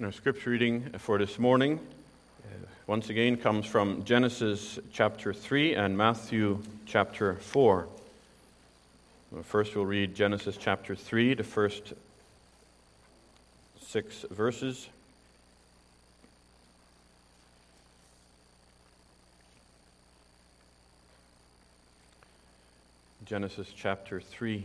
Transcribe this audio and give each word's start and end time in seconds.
Our 0.00 0.12
scripture 0.12 0.50
reading 0.50 0.90
for 0.98 1.18
this 1.18 1.40
morning, 1.40 1.80
uh, 2.44 2.66
once 2.86 3.10
again, 3.10 3.36
comes 3.36 3.66
from 3.66 4.04
Genesis 4.04 4.78
chapter 4.92 5.34
3 5.34 5.74
and 5.74 5.98
Matthew 5.98 6.62
chapter 6.86 7.34
4. 7.34 7.88
Well, 9.32 9.42
first, 9.42 9.74
we'll 9.74 9.86
read 9.86 10.14
Genesis 10.14 10.56
chapter 10.56 10.94
3, 10.94 11.34
the 11.34 11.42
first 11.42 11.94
six 13.80 14.24
verses. 14.30 14.88
Genesis 23.24 23.66
chapter 23.76 24.20
3. 24.20 24.64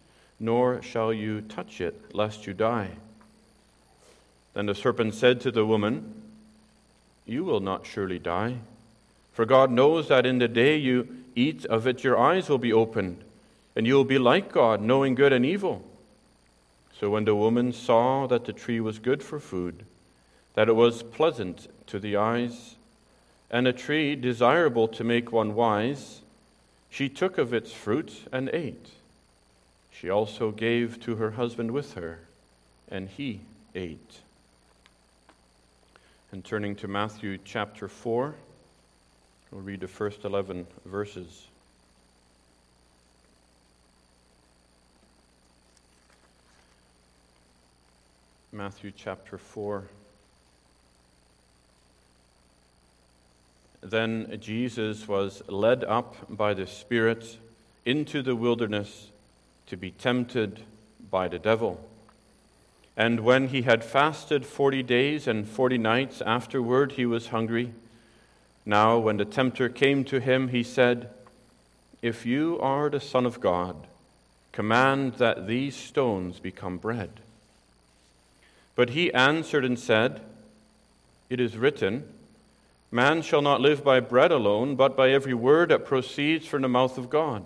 nor 0.41 0.81
shall 0.81 1.13
you 1.13 1.39
touch 1.41 1.79
it, 1.79 2.15
lest 2.15 2.47
you 2.47 2.53
die. 2.53 2.89
Then 4.53 4.65
the 4.65 4.75
serpent 4.75 5.13
said 5.13 5.39
to 5.41 5.51
the 5.51 5.65
woman, 5.65 6.13
You 7.27 7.43
will 7.43 7.59
not 7.59 7.85
surely 7.85 8.17
die, 8.17 8.57
for 9.33 9.45
God 9.45 9.69
knows 9.69 10.07
that 10.07 10.25
in 10.25 10.39
the 10.39 10.47
day 10.47 10.75
you 10.77 11.07
eat 11.35 11.63
of 11.65 11.85
it, 11.85 12.03
your 12.03 12.17
eyes 12.17 12.49
will 12.49 12.57
be 12.57 12.73
opened, 12.73 13.23
and 13.75 13.85
you 13.85 13.93
will 13.93 14.03
be 14.03 14.17
like 14.17 14.51
God, 14.51 14.81
knowing 14.81 15.13
good 15.13 15.31
and 15.31 15.45
evil. 15.45 15.85
So 16.99 17.11
when 17.11 17.25
the 17.25 17.35
woman 17.35 17.71
saw 17.71 18.25
that 18.27 18.45
the 18.45 18.53
tree 18.53 18.81
was 18.81 18.99
good 18.99 19.21
for 19.21 19.39
food, 19.39 19.85
that 20.55 20.67
it 20.67 20.75
was 20.75 21.03
pleasant 21.03 21.67
to 21.87 21.99
the 21.99 22.17
eyes, 22.17 22.75
and 23.51 23.67
a 23.67 23.73
tree 23.73 24.15
desirable 24.15 24.87
to 24.87 25.03
make 25.03 25.31
one 25.31 25.53
wise, 25.53 26.21
she 26.89 27.09
took 27.09 27.37
of 27.37 27.53
its 27.53 27.71
fruit 27.71 28.27
and 28.31 28.49
ate. 28.53 28.89
She 29.91 30.09
also 30.09 30.51
gave 30.51 30.99
to 31.01 31.15
her 31.17 31.31
husband 31.31 31.71
with 31.71 31.93
her, 31.93 32.19
and 32.89 33.07
he 33.09 33.41
ate. 33.75 34.19
And 36.31 36.43
turning 36.43 36.75
to 36.77 36.87
Matthew 36.87 37.37
chapter 37.43 37.87
4, 37.87 38.33
we'll 39.51 39.61
read 39.61 39.81
the 39.81 39.87
first 39.87 40.23
11 40.23 40.65
verses. 40.85 41.45
Matthew 48.53 48.91
chapter 48.95 49.37
4. 49.37 49.83
Then 53.81 54.37
Jesus 54.41 55.07
was 55.07 55.41
led 55.47 55.83
up 55.83 56.15
by 56.29 56.53
the 56.53 56.67
Spirit 56.67 57.37
into 57.85 58.21
the 58.21 58.35
wilderness 58.35 59.10
to 59.71 59.77
be 59.77 59.91
tempted 59.91 60.59
by 61.09 61.29
the 61.29 61.39
devil. 61.39 61.79
And 62.97 63.21
when 63.21 63.47
he 63.47 63.61
had 63.61 63.85
fasted 63.85 64.45
forty 64.45 64.83
days 64.83 65.27
and 65.27 65.47
forty 65.47 65.77
nights 65.77 66.21
afterward, 66.21 66.91
he 66.91 67.05
was 67.05 67.27
hungry. 67.27 67.71
Now, 68.65 68.97
when 68.97 69.15
the 69.15 69.23
tempter 69.23 69.69
came 69.69 70.03
to 70.03 70.19
him, 70.19 70.49
he 70.49 70.61
said, 70.61 71.09
If 72.01 72.25
you 72.25 72.59
are 72.59 72.89
the 72.89 72.99
Son 72.99 73.25
of 73.25 73.39
God, 73.39 73.87
command 74.51 75.13
that 75.13 75.47
these 75.47 75.77
stones 75.77 76.37
become 76.41 76.77
bread. 76.77 77.21
But 78.75 78.89
he 78.89 79.13
answered 79.13 79.63
and 79.63 79.79
said, 79.79 80.19
It 81.29 81.39
is 81.39 81.55
written, 81.55 82.03
Man 82.91 83.21
shall 83.21 83.41
not 83.41 83.61
live 83.61 83.85
by 83.85 84.01
bread 84.01 84.33
alone, 84.33 84.75
but 84.75 84.97
by 84.97 85.11
every 85.11 85.33
word 85.33 85.69
that 85.69 85.85
proceeds 85.85 86.45
from 86.45 86.61
the 86.61 86.67
mouth 86.67 86.97
of 86.97 87.09
God. 87.09 87.45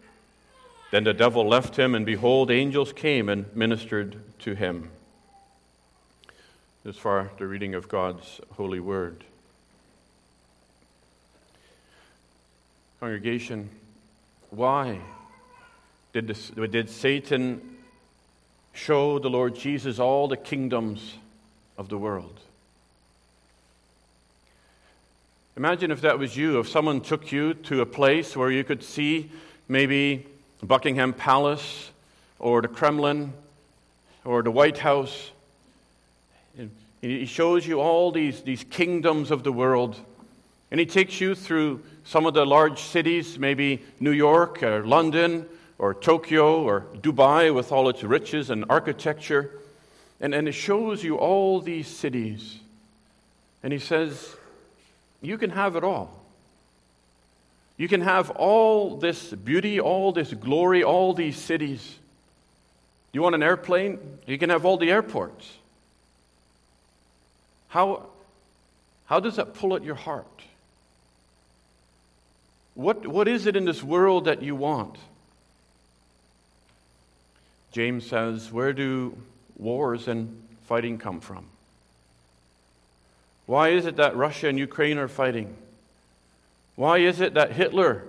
Then 0.91 1.05
the 1.05 1.13
devil 1.13 1.47
left 1.47 1.77
him, 1.77 1.95
and 1.95 2.05
behold, 2.05 2.51
angels 2.51 2.91
came 2.91 3.29
and 3.29 3.45
ministered 3.55 4.17
to 4.39 4.53
him. 4.53 4.89
As 6.85 6.97
far 6.97 7.31
the 7.37 7.47
reading 7.47 7.75
of 7.75 7.87
God's 7.87 8.41
holy 8.55 8.81
word. 8.81 9.23
Congregation, 12.99 13.69
why 14.49 14.99
did, 16.13 16.27
this, 16.27 16.49
did 16.49 16.89
Satan 16.89 17.77
show 18.73 19.17
the 19.17 19.29
Lord 19.29 19.55
Jesus 19.55 19.97
all 19.97 20.27
the 20.27 20.37
kingdoms 20.37 21.15
of 21.77 21.87
the 21.87 21.97
world? 21.97 22.37
Imagine 25.55 25.91
if 25.91 26.01
that 26.01 26.19
was 26.19 26.35
you, 26.35 26.59
if 26.59 26.67
someone 26.67 26.99
took 26.99 27.31
you 27.31 27.53
to 27.53 27.81
a 27.81 27.85
place 27.85 28.35
where 28.35 28.51
you 28.51 28.63
could 28.63 28.83
see 28.83 29.31
maybe 29.67 30.25
Buckingham 30.63 31.13
Palace 31.13 31.91
or 32.39 32.61
the 32.61 32.67
Kremlin 32.67 33.33
or 34.23 34.43
the 34.43 34.51
White 34.51 34.77
House. 34.77 35.31
He 37.01 37.25
shows 37.25 37.65
you 37.65 37.79
all 37.79 38.11
these, 38.11 38.41
these 38.41 38.63
kingdoms 38.63 39.31
of 39.31 39.43
the 39.43 39.51
world. 39.51 39.99
And 40.69 40.79
he 40.79 40.85
takes 40.85 41.19
you 41.19 41.35
through 41.35 41.81
some 42.03 42.25
of 42.25 42.33
the 42.33 42.45
large 42.45 42.79
cities, 42.79 43.39
maybe 43.39 43.81
New 43.99 44.11
York 44.11 44.61
or 44.61 44.85
London 44.85 45.47
or 45.79 45.95
Tokyo 45.95 46.61
or 46.61 46.81
Dubai 46.97 47.53
with 47.53 47.71
all 47.71 47.89
its 47.89 48.03
riches 48.03 48.51
and 48.51 48.65
architecture. 48.69 49.51
And, 50.19 50.35
and 50.35 50.47
it 50.47 50.53
shows 50.53 51.03
you 51.03 51.17
all 51.17 51.59
these 51.59 51.87
cities. 51.87 52.59
And 53.63 53.73
he 53.73 53.79
says, 53.79 54.35
You 55.21 55.37
can 55.39 55.49
have 55.49 55.75
it 55.75 55.83
all. 55.83 56.20
You 57.81 57.87
can 57.87 58.01
have 58.01 58.29
all 58.29 58.97
this 58.97 59.33
beauty, 59.33 59.79
all 59.79 60.11
this 60.11 60.31
glory, 60.31 60.83
all 60.83 61.15
these 61.15 61.35
cities. 61.35 61.97
You 63.11 63.23
want 63.23 63.33
an 63.33 63.41
airplane? 63.41 63.97
You 64.27 64.37
can 64.37 64.51
have 64.51 64.65
all 64.65 64.77
the 64.77 64.91
airports. 64.91 65.51
How, 67.69 68.05
how 69.07 69.19
does 69.19 69.37
that 69.37 69.55
pull 69.55 69.75
at 69.75 69.83
your 69.83 69.95
heart? 69.95 70.27
What, 72.75 73.07
what 73.07 73.27
is 73.27 73.47
it 73.47 73.55
in 73.55 73.65
this 73.65 73.81
world 73.81 74.25
that 74.25 74.43
you 74.43 74.55
want? 74.55 74.95
James 77.71 78.05
says, 78.05 78.51
Where 78.51 78.73
do 78.73 79.17
wars 79.57 80.07
and 80.07 80.43
fighting 80.67 80.99
come 80.99 81.19
from? 81.19 81.47
Why 83.47 83.69
is 83.69 83.87
it 83.87 83.95
that 83.95 84.15
Russia 84.15 84.49
and 84.49 84.59
Ukraine 84.59 84.99
are 84.99 85.07
fighting? 85.07 85.55
Why 86.75 86.99
is 86.99 87.21
it 87.21 87.33
that 87.33 87.51
Hitler 87.51 88.03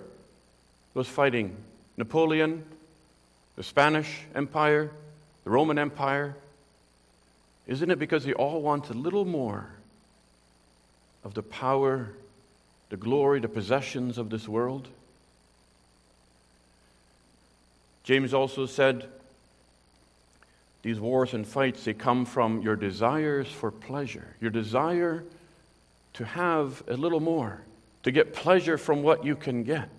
was 0.93 1.07
fighting 1.07 1.55
Napoleon, 1.97 2.63
the 3.55 3.63
Spanish 3.63 4.21
Empire, 4.33 4.91
the 5.43 5.49
Roman 5.49 5.77
Empire? 5.77 6.35
Isn't 7.67 7.91
it 7.91 7.99
because 7.99 8.25
they 8.25 8.33
all 8.33 8.61
want 8.61 8.89
a 8.89 8.93
little 8.93 9.25
more 9.25 9.69
of 11.23 11.33
the 11.33 11.43
power, 11.43 12.09
the 12.89 12.97
glory, 12.97 13.39
the 13.39 13.47
possessions 13.47 14.17
of 14.17 14.29
this 14.29 14.47
world. 14.47 14.87
James 18.03 18.33
also 18.33 18.65
said, 18.65 19.07
These 20.81 20.99
wars 20.99 21.33
and 21.33 21.47
fights, 21.47 21.85
they 21.85 21.93
come 21.93 22.25
from 22.25 22.61
your 22.61 22.75
desires 22.75 23.47
for 23.47 23.71
pleasure, 23.71 24.35
your 24.41 24.51
desire 24.51 25.23
to 26.13 26.25
have 26.25 26.83
a 26.87 26.97
little 26.97 27.21
more, 27.21 27.61
to 28.03 28.11
get 28.11 28.33
pleasure 28.33 28.77
from 28.77 29.01
what 29.01 29.25
you 29.25 29.35
can 29.35 29.63
get. 29.63 29.89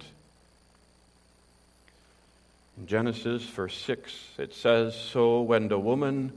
In 2.78 2.86
Genesis, 2.86 3.42
verse 3.44 3.76
6, 3.76 4.12
it 4.38 4.54
says 4.54 4.94
So 4.94 5.42
when 5.42 5.68
the 5.68 5.78
woman 5.78 6.32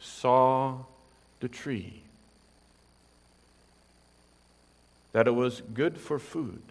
saw 0.00 0.78
the 1.40 1.48
tree, 1.48 2.00
that 5.12 5.26
it 5.26 5.34
was 5.34 5.62
good 5.72 5.98
for 5.98 6.18
food, 6.18 6.62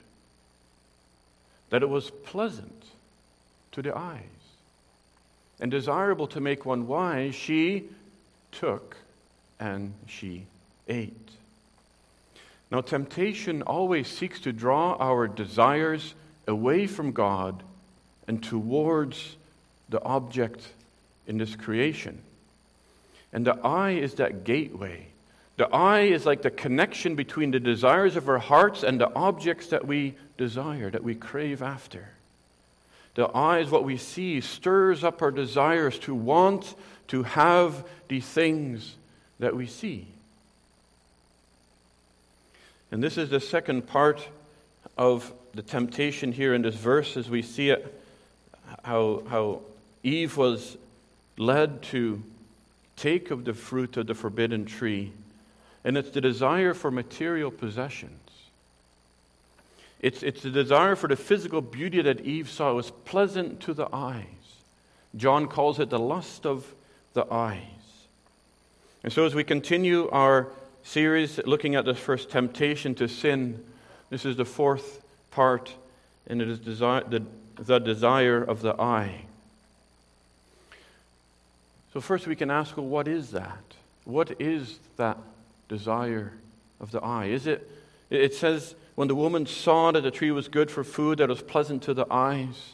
that 1.69 1.83
it 1.83 1.89
was 1.89 2.09
pleasant 2.09 2.85
to 3.71 3.81
the 3.81 3.95
eyes, 3.95 4.21
and 5.59 5.71
desirable 5.71 6.27
to 6.27 6.39
make 6.39 6.65
one 6.65 6.88
wise, 6.88 7.35
she 7.35 7.85
took 8.51 8.97
and 9.59 9.94
she 10.07 10.45
ate. 10.88 11.30
Now, 12.74 12.81
temptation 12.81 13.62
always 13.62 14.08
seeks 14.08 14.40
to 14.42 14.52
draw 14.52 14.98
our 15.00 15.28
desires 15.28 16.16
away 16.48 16.88
from 16.88 17.12
God 17.12 17.62
and 18.28 18.42
towards 18.42 19.38
the 19.90 20.02
object 20.02 20.68
in 21.28 21.38
this 21.38 21.56
creation. 21.56 22.20
And 23.31 23.46
the 23.46 23.60
eye 23.64 23.92
is 23.92 24.16
that 24.16 24.44
gateway. 24.44 25.06
The 25.58 25.68
eye 25.68 26.06
is 26.06 26.25
like 26.25 26.42
the 26.42 26.50
connection 26.50 27.14
between 27.14 27.52
the 27.52 27.60
desires 27.60 28.16
of 28.16 28.28
our 28.28 28.40
hearts 28.40 28.81
and 28.81 29.00
the 29.00 29.14
objects 29.14 29.68
that 29.68 29.86
we 29.86 30.16
desire, 30.40 30.90
that 30.90 31.04
we 31.04 31.14
crave 31.14 31.62
after. 31.62 32.10
The 33.14 33.26
eye 33.26 33.60
is 33.60 33.69
what 33.69 33.84
we 33.84 33.98
see, 33.98 34.42
stirs 34.42 35.04
up 35.04 35.22
our 35.22 35.30
desires 35.30 36.00
to 36.00 36.16
want 36.16 36.74
to 37.10 37.22
have 37.22 37.86
the 38.08 38.19
things 38.19 38.96
that 39.38 39.56
we 39.56 39.68
see. 39.68 40.08
And 42.94 43.01
this 43.01 43.18
is 43.18 43.31
the 43.31 43.40
second 43.40 43.88
part 43.88 44.30
of 45.00 45.34
the 45.56 45.63
temptation 45.63 46.31
here 46.31 46.54
in 46.54 46.62
this 46.62 46.75
verse 46.75 47.18
as 47.18 47.28
we 47.28 47.42
see 47.42 47.72
it 47.72 48.00
how, 48.84 49.24
how 49.28 49.62
Eve 50.04 50.38
was 50.38 50.78
led 51.36 51.81
to 51.86 52.22
take 52.95 53.31
of 53.31 53.45
the 53.45 53.54
fruit 53.56 53.98
of 53.98 54.06
the 54.06 54.13
forbidden 54.13 54.66
tree, 54.66 55.12
and 55.84 55.98
it's 55.98 56.12
the 56.12 56.22
desire 56.22 56.75
for 56.75 56.92
material 56.92 57.50
possessions. 57.50 58.30
It's, 60.00 60.22
it's 60.22 60.44
the 60.44 60.51
desire 60.51 60.95
for 60.95 61.07
the 61.07 61.16
physical 61.16 61.62
beauty 61.62 62.00
that 62.04 62.22
Eve 62.22 62.48
saw. 62.48 62.69
It 62.69 62.75
was 62.75 62.92
pleasant 63.06 63.60
to 63.62 63.74
the 63.74 63.88
eyes. 63.92 64.28
John 65.16 65.48
calls 65.48 65.80
it 65.80 65.90
the 65.90 65.98
lust 65.98 66.45
of 66.45 66.72
the 67.13 67.25
eyes. 67.34 67.60
And 69.04 69.12
so, 69.12 69.25
as 69.25 69.34
we 69.34 69.44
continue 69.44 70.12
our 70.12 70.50
series 70.83 71.39
looking 71.45 71.75
at 71.75 71.85
this 71.85 71.97
first 71.97 72.30
temptation 72.30 72.95
to 72.95 73.07
sin, 73.07 73.63
this 74.09 74.25
is 74.25 74.35
the 74.35 74.45
fourth 74.45 75.03
part, 75.31 75.74
and 76.27 76.41
it 76.41 76.47
is 76.47 76.59
desire, 76.59 77.03
the 77.03 77.24
the 77.56 77.80
desire 77.80 78.41
of 78.44 78.62
the 78.62 78.80
eye. 78.80 79.25
So, 81.94 82.01
first 82.01 82.27
we 82.27 82.35
can 82.35 82.50
ask, 82.50 82.75
well, 82.75 82.85
what 82.85 83.07
is 83.07 83.31
that? 83.31 83.62
What 84.06 84.41
is 84.41 84.80
that 84.97 85.18
desire 85.69 86.33
of 86.80 86.91
the 86.91 87.01
eye? 87.01 87.25
Is 87.25 87.47
it, 87.47 87.69
it 88.09 88.33
says, 88.33 88.75
when 88.95 89.07
the 89.07 89.15
woman 89.15 89.45
saw 89.45 89.91
that 89.91 90.01
the 90.01 90.12
tree 90.12 90.31
was 90.31 90.47
good 90.47 90.69
for 90.71 90.83
food, 90.83 91.19
that 91.19 91.30
was 91.30 91.41
pleasant 91.41 91.83
to 91.83 91.94
the 91.94 92.06
eyes. 92.12 92.74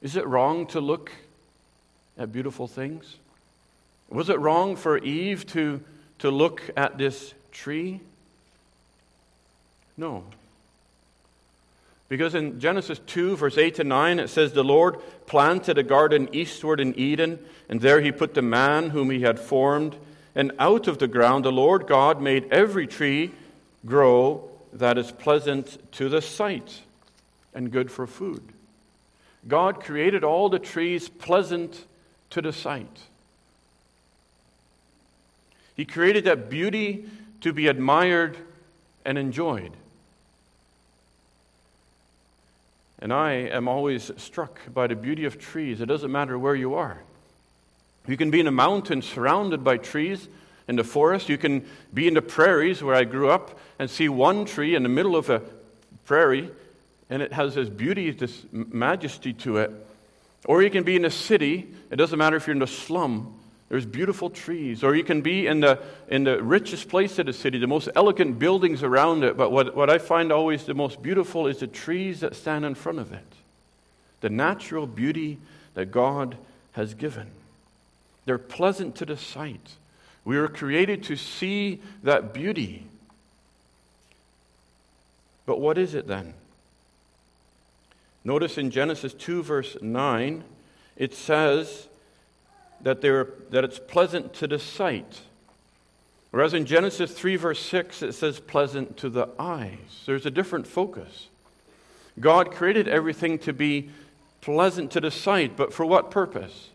Is 0.00 0.16
it 0.16 0.26
wrong 0.26 0.66
to 0.68 0.80
look 0.80 1.12
at 2.16 2.32
beautiful 2.32 2.66
things? 2.66 3.16
Was 4.08 4.28
it 4.30 4.38
wrong 4.38 4.74
for 4.74 4.98
Eve 4.98 5.46
to, 5.48 5.82
to 6.18 6.30
look 6.30 6.62
at 6.76 6.98
this 6.98 7.34
tree? 7.52 8.00
No. 9.96 10.24
Because 12.08 12.34
in 12.34 12.58
Genesis 12.58 13.00
2, 13.06 13.36
verse 13.36 13.58
8 13.58 13.74
to 13.76 13.84
9, 13.84 14.18
it 14.18 14.28
says, 14.28 14.52
The 14.52 14.64
Lord 14.64 14.96
planted 15.26 15.76
a 15.76 15.82
garden 15.82 16.28
eastward 16.32 16.80
in 16.80 16.98
Eden, 16.98 17.38
and 17.68 17.80
there 17.80 18.00
he 18.00 18.12
put 18.12 18.34
the 18.34 18.42
man 18.42 18.90
whom 18.90 19.10
he 19.10 19.20
had 19.20 19.38
formed. 19.38 19.96
And 20.34 20.52
out 20.58 20.88
of 20.88 20.98
the 20.98 21.08
ground 21.08 21.44
the 21.44 21.52
Lord 21.52 21.86
God 21.86 22.22
made 22.22 22.50
every 22.52 22.86
tree 22.86 23.32
grow 23.84 24.48
that 24.72 24.96
is 24.96 25.12
pleasant 25.12 25.92
to 25.92 26.08
the 26.08 26.22
sight 26.22 26.82
and 27.52 27.70
good 27.70 27.90
for 27.90 28.06
food. 28.06 28.42
God 29.46 29.82
created 29.82 30.24
all 30.24 30.48
the 30.48 30.58
trees 30.58 31.08
pleasant 31.08 31.84
to 32.30 32.40
the 32.40 32.52
sight. 32.52 33.00
He 35.78 35.84
created 35.84 36.24
that 36.24 36.50
beauty 36.50 37.06
to 37.40 37.52
be 37.52 37.68
admired 37.68 38.36
and 39.04 39.16
enjoyed. 39.16 39.70
And 42.98 43.12
I 43.12 43.30
am 43.32 43.68
always 43.68 44.10
struck 44.16 44.58
by 44.74 44.88
the 44.88 44.96
beauty 44.96 45.24
of 45.24 45.38
trees. 45.38 45.80
It 45.80 45.86
doesn't 45.86 46.10
matter 46.10 46.36
where 46.36 46.56
you 46.56 46.74
are. 46.74 46.98
You 48.08 48.16
can 48.16 48.32
be 48.32 48.40
in 48.40 48.48
a 48.48 48.50
mountain 48.50 49.02
surrounded 49.02 49.62
by 49.62 49.76
trees 49.76 50.26
in 50.66 50.74
the 50.74 50.82
forest. 50.82 51.28
You 51.28 51.38
can 51.38 51.64
be 51.94 52.08
in 52.08 52.14
the 52.14 52.22
prairies 52.22 52.82
where 52.82 52.96
I 52.96 53.04
grew 53.04 53.30
up 53.30 53.56
and 53.78 53.88
see 53.88 54.08
one 54.08 54.46
tree 54.46 54.74
in 54.74 54.82
the 54.82 54.88
middle 54.88 55.14
of 55.14 55.30
a 55.30 55.42
prairie, 56.06 56.50
and 57.08 57.22
it 57.22 57.32
has 57.32 57.54
this 57.54 57.68
beauty, 57.68 58.10
this 58.10 58.44
majesty 58.50 59.32
to 59.34 59.58
it. 59.58 59.70
Or 60.44 60.60
you 60.60 60.70
can 60.70 60.82
be 60.82 60.96
in 60.96 61.04
a 61.04 61.10
city. 61.10 61.68
It 61.92 61.96
doesn't 61.96 62.18
matter 62.18 62.34
if 62.34 62.48
you're 62.48 62.54
in 62.54 62.58
the 62.58 62.66
slum 62.66 63.37
there's 63.68 63.84
beautiful 63.84 64.30
trees. 64.30 64.82
Or 64.82 64.94
you 64.94 65.04
can 65.04 65.20
be 65.20 65.46
in 65.46 65.60
the, 65.60 65.78
in 66.08 66.24
the 66.24 66.42
richest 66.42 66.88
place 66.88 67.18
of 67.18 67.26
the 67.26 67.32
city, 67.32 67.58
the 67.58 67.66
most 67.66 67.88
elegant 67.94 68.38
buildings 68.38 68.82
around 68.82 69.24
it. 69.24 69.36
But 69.36 69.52
what, 69.52 69.76
what 69.76 69.90
I 69.90 69.98
find 69.98 70.32
always 70.32 70.64
the 70.64 70.74
most 70.74 71.02
beautiful 71.02 71.46
is 71.46 71.58
the 71.58 71.66
trees 71.66 72.20
that 72.20 72.34
stand 72.34 72.64
in 72.64 72.74
front 72.74 72.98
of 72.98 73.12
it. 73.12 73.26
The 74.20 74.30
natural 74.30 74.86
beauty 74.86 75.38
that 75.74 75.86
God 75.86 76.36
has 76.72 76.94
given. 76.94 77.28
They're 78.24 78.38
pleasant 78.38 78.96
to 78.96 79.04
the 79.04 79.16
sight. 79.16 79.76
We 80.24 80.38
were 80.38 80.48
created 80.48 81.02
to 81.04 81.16
see 81.16 81.80
that 82.02 82.32
beauty. 82.32 82.84
But 85.44 85.60
what 85.60 85.78
is 85.78 85.94
it 85.94 86.06
then? 86.06 86.34
Notice 88.24 88.58
in 88.58 88.70
Genesis 88.70 89.14
2, 89.14 89.42
verse 89.42 89.76
9, 89.80 90.44
it 90.96 91.14
says, 91.14 91.87
that, 92.82 93.00
that 93.02 93.64
it's 93.64 93.78
pleasant 93.78 94.34
to 94.34 94.46
the 94.46 94.58
sight. 94.58 95.20
Whereas 96.30 96.54
in 96.54 96.66
Genesis 96.66 97.10
3, 97.12 97.36
verse 97.36 97.60
6, 97.60 98.02
it 98.02 98.12
says 98.12 98.38
pleasant 98.40 98.96
to 98.98 99.08
the 99.08 99.28
eyes. 99.38 100.02
There's 100.06 100.26
a 100.26 100.30
different 100.30 100.66
focus. 100.66 101.28
God 102.20 102.50
created 102.50 102.88
everything 102.88 103.38
to 103.40 103.52
be 103.52 103.90
pleasant 104.40 104.90
to 104.92 105.00
the 105.00 105.10
sight, 105.10 105.56
but 105.56 105.72
for 105.72 105.86
what 105.86 106.10
purpose? 106.10 106.68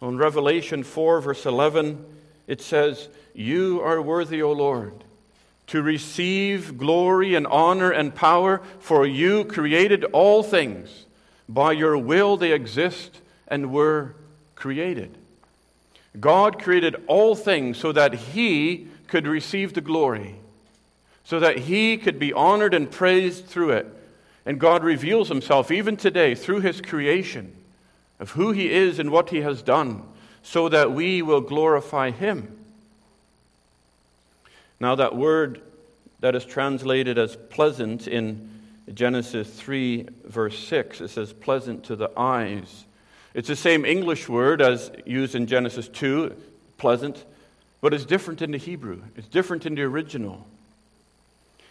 On 0.00 0.16
Revelation 0.16 0.82
4, 0.82 1.20
verse 1.20 1.46
11, 1.46 2.04
it 2.46 2.60
says, 2.60 3.08
You 3.34 3.80
are 3.80 4.00
worthy, 4.00 4.42
O 4.42 4.52
Lord, 4.52 4.92
to 5.68 5.82
receive 5.82 6.78
glory 6.78 7.34
and 7.34 7.46
honor 7.46 7.90
and 7.90 8.14
power, 8.14 8.60
for 8.78 9.06
you 9.06 9.44
created 9.44 10.04
all 10.12 10.42
things. 10.42 11.06
By 11.48 11.72
your 11.72 11.98
will 11.98 12.36
they 12.36 12.52
exist 12.52 13.20
and 13.48 13.72
were 13.72 14.14
created. 14.54 15.16
God 16.18 16.62
created 16.62 16.96
all 17.06 17.34
things 17.34 17.76
so 17.78 17.92
that 17.92 18.14
He 18.14 18.88
could 19.08 19.26
receive 19.26 19.74
the 19.74 19.80
glory, 19.80 20.36
so 21.24 21.40
that 21.40 21.58
He 21.58 21.96
could 21.96 22.18
be 22.18 22.32
honored 22.32 22.74
and 22.74 22.90
praised 22.90 23.46
through 23.46 23.70
it. 23.70 23.86
And 24.46 24.60
God 24.60 24.84
reveals 24.84 25.28
Himself 25.28 25.70
even 25.70 25.96
today 25.96 26.34
through 26.34 26.60
His 26.60 26.80
creation 26.80 27.54
of 28.20 28.30
who 28.30 28.52
He 28.52 28.70
is 28.70 28.98
and 28.98 29.10
what 29.10 29.30
He 29.30 29.40
has 29.40 29.62
done, 29.62 30.02
so 30.42 30.68
that 30.68 30.92
we 30.92 31.22
will 31.22 31.40
glorify 31.40 32.10
Him. 32.10 32.56
Now, 34.78 34.94
that 34.96 35.16
word 35.16 35.60
that 36.20 36.34
is 36.34 36.44
translated 36.44 37.18
as 37.18 37.36
pleasant 37.36 38.06
in 38.06 38.50
Genesis 38.92 39.48
3, 39.48 40.08
verse 40.26 40.58
6, 40.58 41.00
it 41.00 41.08
says, 41.08 41.32
pleasant 41.32 41.84
to 41.84 41.96
the 41.96 42.10
eyes. 42.16 42.84
It's 43.34 43.48
the 43.48 43.56
same 43.56 43.84
English 43.84 44.28
word 44.28 44.62
as 44.62 44.92
used 45.04 45.34
in 45.34 45.48
Genesis 45.48 45.88
2, 45.88 46.34
pleasant, 46.78 47.24
but 47.80 47.92
it's 47.92 48.04
different 48.04 48.42
in 48.42 48.52
the 48.52 48.58
Hebrew. 48.58 49.02
It's 49.16 49.26
different 49.26 49.66
in 49.66 49.74
the 49.74 49.82
original. 49.82 50.46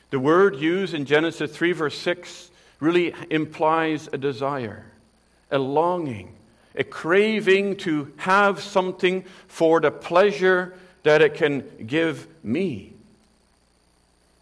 The 0.10 0.20
word 0.20 0.58
used 0.58 0.94
in 0.94 1.06
Genesis 1.06 1.56
3, 1.56 1.72
verse 1.72 1.98
6, 1.98 2.52
really 2.82 3.16
implies 3.30 4.10
a 4.12 4.18
desire, 4.18 4.86
a 5.50 5.58
longing, 5.58 6.36
a 6.76 6.84
craving 6.84 7.78
to 7.78 8.12
have 8.18 8.62
something 8.62 9.24
for 9.48 9.80
the 9.80 9.90
pleasure 9.90 10.74
that 11.04 11.22
it 11.22 11.36
can 11.36 11.64
give 11.88 12.28
me. 12.44 12.94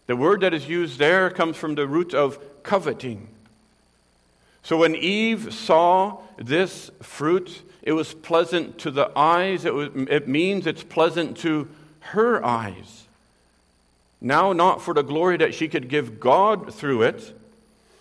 The 0.08 0.16
word 0.16 0.40
that 0.40 0.52
is 0.52 0.68
used 0.68 0.98
there 0.98 1.30
comes 1.30 1.56
from 1.56 1.76
the 1.76 1.86
root 1.86 2.14
of 2.14 2.38
coveting. 2.64 3.28
So 4.62 4.76
when 4.76 4.94
Eve 4.94 5.52
saw 5.52 6.18
this 6.36 6.90
fruit, 7.02 7.62
it 7.82 7.92
was 7.92 8.14
pleasant 8.14 8.78
to 8.78 8.90
the 8.90 9.10
eyes. 9.16 9.64
It, 9.64 9.74
was, 9.74 9.90
it 9.94 10.28
means 10.28 10.66
it's 10.66 10.84
pleasant 10.84 11.36
to 11.38 11.68
her 12.00 12.44
eyes. 12.44 13.06
Now, 14.20 14.52
not 14.52 14.80
for 14.80 14.94
the 14.94 15.02
glory 15.02 15.36
that 15.38 15.54
she 15.54 15.66
could 15.66 15.88
give 15.88 16.20
God 16.20 16.72
through 16.72 17.02
it, 17.02 17.36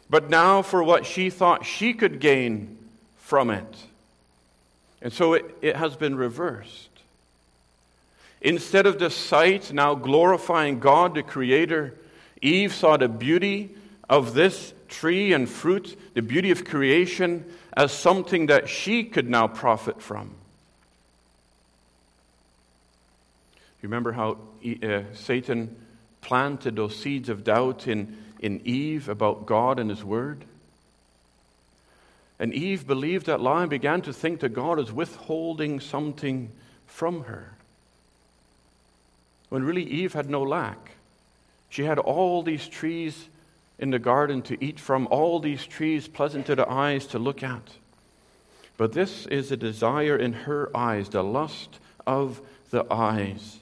but 0.07 0.29
now 0.29 0.61
for 0.61 0.83
what 0.83 1.05
she 1.05 1.31
thought 1.31 1.65
she 1.65 1.93
could 1.93 2.19
gain 2.19 2.77
from 3.17 3.49
it. 3.49 3.77
And 5.01 5.11
so 5.11 5.33
it, 5.33 5.57
it 5.61 5.75
has 5.75 5.95
been 5.95 6.15
reversed. 6.15 6.89
Instead 8.41 8.85
of 8.85 8.99
the 8.99 9.09
sight 9.09 9.73
now 9.73 9.95
glorifying 9.95 10.79
God, 10.79 11.15
the 11.15 11.23
Creator, 11.23 11.95
Eve 12.41 12.73
saw 12.73 12.97
the 12.97 13.07
beauty 13.07 13.71
of 14.11 14.33
this 14.33 14.73
tree 14.89 15.31
and 15.31 15.49
fruit, 15.49 15.97
the 16.13 16.21
beauty 16.21 16.51
of 16.51 16.65
creation, 16.65 17.45
as 17.75 17.93
something 17.93 18.47
that 18.47 18.67
she 18.67 19.05
could 19.05 19.29
now 19.29 19.47
profit 19.47 20.01
from. 20.01 20.35
You 23.81 23.87
remember 23.87 24.11
how 24.11 24.37
uh, 24.83 25.03
Satan 25.13 25.75
planted 26.19 26.75
those 26.75 26.95
seeds 26.95 27.29
of 27.29 27.45
doubt 27.45 27.87
in, 27.87 28.17
in 28.41 28.61
Eve 28.65 29.07
about 29.07 29.45
God 29.45 29.79
and 29.79 29.89
His 29.89 30.03
Word? 30.03 30.43
And 32.37 32.53
Eve 32.53 32.85
believed 32.85 33.27
that 33.27 33.39
lie 33.39 33.61
and 33.61 33.69
began 33.69 34.01
to 34.01 34.11
think 34.11 34.41
that 34.41 34.49
God 34.49 34.77
is 34.77 34.91
withholding 34.91 35.79
something 35.79 36.51
from 36.85 37.23
her. 37.23 37.53
When 39.47 39.63
really 39.63 39.83
Eve 39.83 40.13
had 40.13 40.29
no 40.29 40.41
lack. 40.41 40.91
She 41.69 41.83
had 41.83 41.97
all 41.97 42.43
these 42.43 42.67
trees 42.67 43.29
in 43.81 43.89
the 43.89 43.99
garden 43.99 44.43
to 44.43 44.63
eat 44.63 44.79
from, 44.79 45.07
all 45.09 45.39
these 45.39 45.65
trees 45.65 46.07
pleasant 46.07 46.45
to 46.45 46.55
the 46.55 46.69
eyes 46.69 47.07
to 47.07 47.19
look 47.19 47.41
at. 47.41 47.63
But 48.77 48.93
this 48.93 49.25
is 49.25 49.51
a 49.51 49.57
desire 49.57 50.15
in 50.15 50.33
her 50.33 50.75
eyes, 50.77 51.09
the 51.09 51.23
lust 51.23 51.79
of 52.05 52.39
the 52.69 52.85
eyes. 52.93 53.59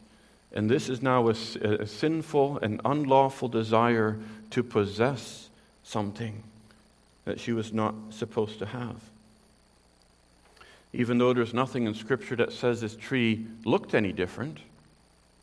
And 0.54 0.70
this 0.70 0.90
is 0.90 1.02
now 1.02 1.30
a, 1.30 1.32
a 1.32 1.88
sinful 1.88 2.60
and 2.60 2.82
unlawful 2.84 3.48
desire 3.48 4.20
to 4.52 4.62
possess 4.62 5.50
something 5.84 6.44
that 7.26 7.40
she 7.40 7.54
was 7.54 7.72
not 7.72 7.96
supposed 8.10 8.60
to 8.60 8.66
have. 8.66 8.96
Even 10.92 11.18
though 11.18 11.34
there's 11.34 11.54
nothing 11.54 11.86
in 11.86 11.94
Scripture 11.94 12.36
that 12.36 12.52
says 12.52 12.82
this 12.82 12.96
tree 12.96 13.46
looked 13.64 13.94
any 13.94 14.12
different, 14.12 14.58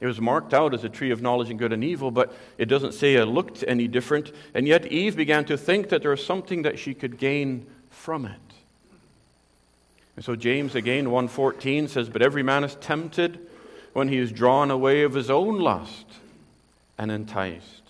it 0.00 0.06
was 0.06 0.20
marked 0.20 0.52
out 0.52 0.74
as 0.74 0.84
a 0.84 0.88
tree 0.88 1.10
of 1.10 1.22
knowledge 1.22 1.48
and 1.48 1.58
good 1.58 1.72
and 1.72 1.82
evil, 1.82 2.10
but 2.10 2.34
it 2.58 2.66
doesn't 2.66 2.92
say 2.92 3.14
it 3.14 3.24
looked 3.24 3.64
any 3.66 3.88
different. 3.88 4.30
And 4.52 4.68
yet 4.68 4.86
Eve 4.86 5.16
began 5.16 5.44
to 5.46 5.56
think 5.56 5.88
that 5.88 6.02
there 6.02 6.10
was 6.10 6.24
something 6.24 6.62
that 6.62 6.78
she 6.78 6.92
could 6.92 7.18
gain 7.18 7.66
from 7.90 8.26
it. 8.26 8.40
And 10.16 10.24
so 10.24 10.36
James 10.36 10.74
again 10.74 11.10
1:14 11.10 11.88
says, 11.88 12.08
"But 12.08 12.22
every 12.22 12.42
man 12.42 12.64
is 12.64 12.74
tempted 12.76 13.38
when 13.92 14.08
he 14.08 14.18
is 14.18 14.32
drawn 14.32 14.70
away 14.70 15.02
of 15.02 15.14
his 15.14 15.30
own 15.30 15.58
lust 15.58 16.06
and 16.98 17.10
enticed." 17.10 17.82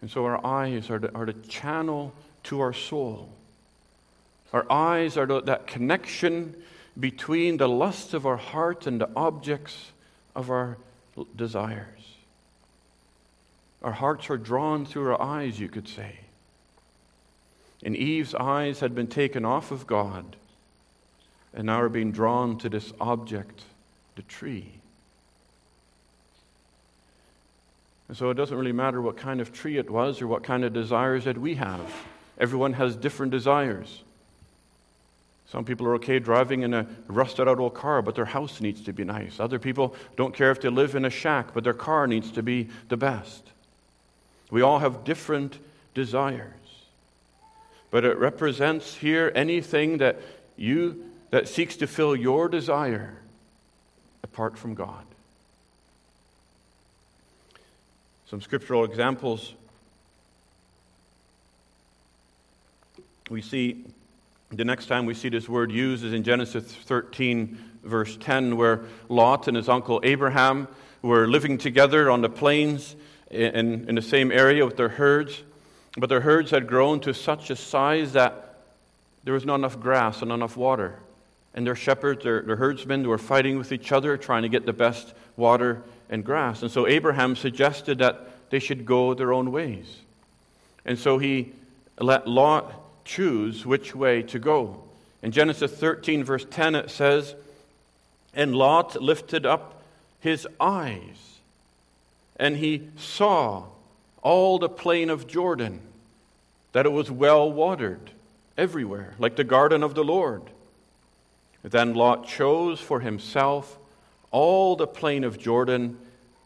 And 0.00 0.10
so 0.10 0.24
our 0.24 0.44
eyes 0.44 0.90
are 0.90 0.98
the, 0.98 1.14
are 1.14 1.26
the 1.26 1.32
channel 1.32 2.12
to 2.44 2.60
our 2.60 2.72
soul. 2.72 3.30
Our 4.52 4.70
eyes 4.70 5.16
are 5.16 5.26
the, 5.26 5.42
that 5.42 5.66
connection 5.66 6.54
between 6.98 7.56
the 7.58 7.68
lust 7.68 8.14
of 8.14 8.26
our 8.26 8.36
heart 8.36 8.86
and 8.86 9.00
the 9.00 9.10
objects 9.14 9.92
of 10.38 10.52
our 10.52 10.78
desires. 11.34 12.14
Our 13.82 13.90
hearts 13.90 14.30
are 14.30 14.36
drawn 14.36 14.86
through 14.86 15.10
our 15.10 15.20
eyes, 15.20 15.58
you 15.58 15.68
could 15.68 15.88
say. 15.88 16.20
And 17.82 17.96
Eve's 17.96 18.36
eyes 18.36 18.78
had 18.78 18.94
been 18.94 19.08
taken 19.08 19.44
off 19.44 19.72
of 19.72 19.88
God 19.88 20.36
and 21.52 21.66
now 21.66 21.80
are 21.80 21.88
being 21.88 22.12
drawn 22.12 22.56
to 22.58 22.68
this 22.68 22.92
object, 23.00 23.62
the 24.14 24.22
tree. 24.22 24.70
And 28.06 28.16
so 28.16 28.30
it 28.30 28.34
doesn't 28.34 28.56
really 28.56 28.70
matter 28.70 29.02
what 29.02 29.16
kind 29.16 29.40
of 29.40 29.52
tree 29.52 29.76
it 29.76 29.90
was 29.90 30.22
or 30.22 30.28
what 30.28 30.44
kind 30.44 30.64
of 30.64 30.72
desires 30.72 31.24
that 31.24 31.36
we 31.36 31.56
have. 31.56 31.92
Everyone 32.38 32.74
has 32.74 32.94
different 32.94 33.32
desires. 33.32 34.04
Some 35.50 35.64
people 35.64 35.86
are 35.86 35.94
okay 35.94 36.18
driving 36.18 36.62
in 36.62 36.74
a 36.74 36.86
rusted 37.06 37.48
out 37.48 37.58
old 37.58 37.74
car, 37.74 38.02
but 38.02 38.14
their 38.14 38.26
house 38.26 38.60
needs 38.60 38.82
to 38.82 38.92
be 38.92 39.04
nice. 39.04 39.40
Other 39.40 39.58
people 39.58 39.94
don't 40.16 40.34
care 40.34 40.50
if 40.50 40.60
they 40.60 40.68
live 40.68 40.94
in 40.94 41.06
a 41.06 41.10
shack, 41.10 41.54
but 41.54 41.64
their 41.64 41.72
car 41.72 42.06
needs 42.06 42.30
to 42.32 42.42
be 42.42 42.68
the 42.88 42.98
best. 42.98 43.42
We 44.50 44.60
all 44.60 44.78
have 44.78 45.04
different 45.04 45.58
desires. 45.94 46.54
But 47.90 48.04
it 48.04 48.18
represents 48.18 48.94
here 48.94 49.32
anything 49.34 49.98
that 49.98 50.18
you 50.56 51.04
that 51.30 51.48
seeks 51.48 51.76
to 51.76 51.86
fill 51.86 52.16
your 52.16 52.48
desire 52.48 53.16
apart 54.22 54.58
from 54.58 54.74
God. 54.74 55.04
Some 58.28 58.40
scriptural 58.42 58.84
examples 58.84 59.54
we 63.30 63.42
see 63.42 63.84
the 64.50 64.64
next 64.64 64.86
time 64.86 65.04
we 65.04 65.14
see 65.14 65.28
this 65.28 65.48
word 65.48 65.70
used 65.70 66.04
is 66.04 66.12
in 66.12 66.22
Genesis 66.22 66.64
13, 66.64 67.58
verse 67.84 68.16
10, 68.16 68.56
where 68.56 68.84
Lot 69.08 69.46
and 69.46 69.56
his 69.56 69.68
uncle 69.68 70.00
Abraham 70.02 70.68
were 71.02 71.26
living 71.26 71.58
together 71.58 72.10
on 72.10 72.22
the 72.22 72.30
plains 72.30 72.96
in, 73.30 73.88
in 73.88 73.94
the 73.94 74.02
same 74.02 74.32
area 74.32 74.64
with 74.64 74.76
their 74.76 74.88
herds. 74.88 75.42
But 75.98 76.08
their 76.08 76.22
herds 76.22 76.50
had 76.50 76.66
grown 76.66 77.00
to 77.00 77.12
such 77.12 77.50
a 77.50 77.56
size 77.56 78.12
that 78.14 78.64
there 79.24 79.34
was 79.34 79.44
not 79.44 79.56
enough 79.56 79.78
grass 79.78 80.20
and 80.20 80.30
not 80.30 80.36
enough 80.36 80.56
water. 80.56 80.98
And 81.54 81.66
their 81.66 81.74
shepherds, 81.74 82.24
their, 82.24 82.40
their 82.40 82.56
herdsmen, 82.56 83.06
were 83.06 83.18
fighting 83.18 83.58
with 83.58 83.72
each 83.72 83.92
other, 83.92 84.16
trying 84.16 84.42
to 84.42 84.48
get 84.48 84.64
the 84.64 84.72
best 84.72 85.12
water 85.36 85.82
and 86.08 86.24
grass. 86.24 86.62
And 86.62 86.70
so 86.70 86.86
Abraham 86.86 87.36
suggested 87.36 87.98
that 87.98 88.30
they 88.48 88.60
should 88.60 88.86
go 88.86 89.12
their 89.12 89.32
own 89.32 89.52
ways. 89.52 89.98
And 90.86 90.98
so 90.98 91.18
he 91.18 91.52
let 92.00 92.26
Lot 92.26 92.87
choose 93.08 93.64
which 93.66 93.94
way 93.94 94.22
to 94.22 94.38
go. 94.38 94.84
In 95.22 95.32
Genesis 95.32 95.72
13, 95.72 96.22
verse 96.22 96.46
10, 96.48 96.74
it 96.76 96.90
says, 96.90 97.34
And 98.34 98.54
Lot 98.54 99.02
lifted 99.02 99.44
up 99.44 99.82
his 100.20 100.46
eyes, 100.60 101.40
and 102.36 102.56
he 102.56 102.88
saw 102.96 103.64
all 104.22 104.58
the 104.58 104.68
plain 104.68 105.10
of 105.10 105.26
Jordan, 105.26 105.80
that 106.72 106.86
it 106.86 106.92
was 106.92 107.10
well 107.10 107.50
watered 107.50 108.10
everywhere, 108.56 109.14
like 109.18 109.36
the 109.36 109.44
garden 109.44 109.82
of 109.82 109.94
the 109.94 110.04
Lord. 110.04 110.42
Then 111.62 111.94
Lot 111.94 112.28
chose 112.28 112.78
for 112.78 113.00
himself 113.00 113.78
all 114.30 114.76
the 114.76 114.86
plain 114.86 115.24
of 115.24 115.38
Jordan, 115.38 115.98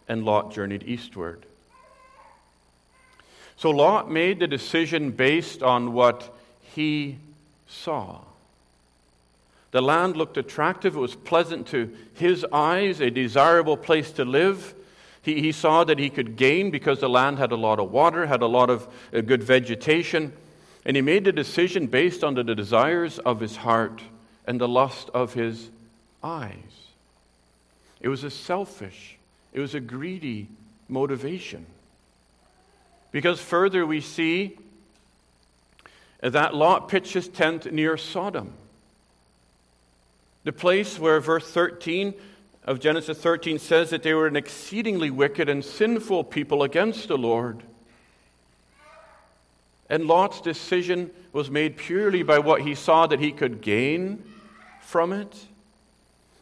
and 0.08 0.24
Lot 0.24 0.52
journeyed 0.52 0.84
eastward. 0.86 1.44
So 3.56 3.70
Lot 3.70 4.10
made 4.10 4.38
the 4.38 4.46
decision 4.46 5.10
based 5.10 5.62
on 5.62 5.92
what 5.92 6.32
he 6.74 7.16
saw. 7.68 8.20
The 9.70 9.80
land 9.80 10.16
looked 10.16 10.36
attractive, 10.36 10.96
it 10.96 11.00
was 11.00 11.14
pleasant 11.14 11.66
to 11.68 11.94
his 12.14 12.44
eyes, 12.52 13.00
a 13.00 13.10
desirable 13.10 13.76
place 13.76 14.10
to 14.12 14.24
live. 14.24 14.74
He, 15.22 15.40
he 15.40 15.52
saw 15.52 15.84
that 15.84 15.98
he 15.98 16.10
could 16.10 16.36
gain 16.36 16.70
because 16.70 17.00
the 17.00 17.08
land 17.08 17.38
had 17.38 17.52
a 17.52 17.56
lot 17.56 17.78
of 17.78 17.90
water, 17.90 18.26
had 18.26 18.42
a 18.42 18.46
lot 18.46 18.68
of 18.68 18.86
uh, 19.14 19.20
good 19.22 19.42
vegetation. 19.42 20.32
And 20.84 20.96
he 20.96 21.00
made 21.00 21.24
the 21.24 21.32
decision 21.32 21.86
based 21.86 22.22
on 22.22 22.34
the 22.34 22.42
desires 22.42 23.18
of 23.20 23.40
his 23.40 23.56
heart 23.56 24.02
and 24.46 24.60
the 24.60 24.68
lust 24.68 25.08
of 25.14 25.32
his 25.32 25.70
eyes. 26.22 26.56
It 28.00 28.08
was 28.08 28.24
a 28.24 28.30
selfish, 28.30 29.16
it 29.52 29.60
was 29.60 29.74
a 29.74 29.80
greedy 29.80 30.48
motivation. 30.88 31.64
Because 33.12 33.40
further 33.40 33.86
we 33.86 34.00
see 34.00 34.58
that 36.22 36.54
Lot 36.54 36.88
pitched 36.88 37.14
his 37.14 37.28
tent 37.28 37.72
near 37.72 37.96
Sodom. 37.96 38.54
The 40.44 40.52
place 40.52 40.98
where 40.98 41.20
verse 41.20 41.50
13 41.50 42.14
of 42.64 42.80
Genesis 42.80 43.18
13 43.18 43.58
says 43.58 43.90
that 43.90 44.02
they 44.02 44.14
were 44.14 44.26
an 44.26 44.36
exceedingly 44.36 45.10
wicked 45.10 45.48
and 45.48 45.64
sinful 45.64 46.24
people 46.24 46.62
against 46.62 47.08
the 47.08 47.18
Lord. 47.18 47.62
And 49.90 50.06
Lot's 50.06 50.40
decision 50.40 51.10
was 51.32 51.50
made 51.50 51.76
purely 51.76 52.22
by 52.22 52.38
what 52.38 52.62
he 52.62 52.74
saw 52.74 53.06
that 53.08 53.20
he 53.20 53.32
could 53.32 53.60
gain 53.60 54.22
from 54.80 55.12
it. 55.12 55.46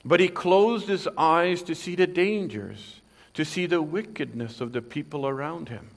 But 0.04 0.20
he 0.20 0.28
closed 0.28 0.88
his 0.88 1.08
eyes 1.18 1.62
to 1.64 1.74
see 1.74 1.94
the 1.94 2.06
dangers, 2.06 3.00
to 3.34 3.44
see 3.44 3.66
the 3.66 3.82
wickedness 3.82 4.60
of 4.60 4.72
the 4.72 4.82
people 4.82 5.26
around 5.26 5.68
him. 5.68 5.90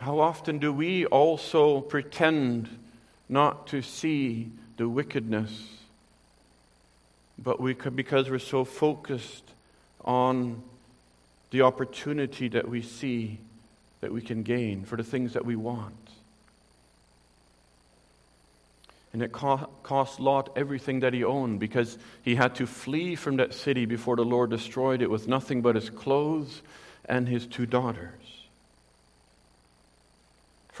How 0.00 0.18
often 0.18 0.58
do 0.58 0.72
we 0.72 1.04
also 1.04 1.82
pretend 1.82 2.70
not 3.28 3.66
to 3.66 3.82
see 3.82 4.50
the 4.78 4.88
wickedness, 4.88 5.52
but 7.38 7.60
we, 7.60 7.74
could, 7.74 7.94
because 7.94 8.30
we're 8.30 8.38
so 8.38 8.64
focused 8.64 9.44
on 10.02 10.62
the 11.50 11.60
opportunity 11.62 12.48
that 12.48 12.66
we 12.66 12.80
see 12.80 13.40
that 14.00 14.10
we 14.10 14.22
can 14.22 14.42
gain 14.42 14.84
for 14.84 14.96
the 14.96 15.04
things 15.04 15.34
that 15.34 15.44
we 15.44 15.54
want. 15.54 15.94
And 19.12 19.22
it 19.22 19.32
cost 19.32 20.18
Lot 20.18 20.50
everything 20.56 21.00
that 21.00 21.12
he 21.12 21.24
owned 21.24 21.60
because 21.60 21.98
he 22.22 22.36
had 22.36 22.54
to 22.54 22.66
flee 22.66 23.16
from 23.16 23.36
that 23.36 23.52
city 23.52 23.84
before 23.84 24.16
the 24.16 24.24
Lord 24.24 24.48
destroyed 24.48 25.02
it 25.02 25.10
with 25.10 25.28
nothing 25.28 25.60
but 25.60 25.74
his 25.74 25.90
clothes 25.90 26.62
and 27.04 27.28
his 27.28 27.46
two 27.46 27.66
daughters. 27.66 28.39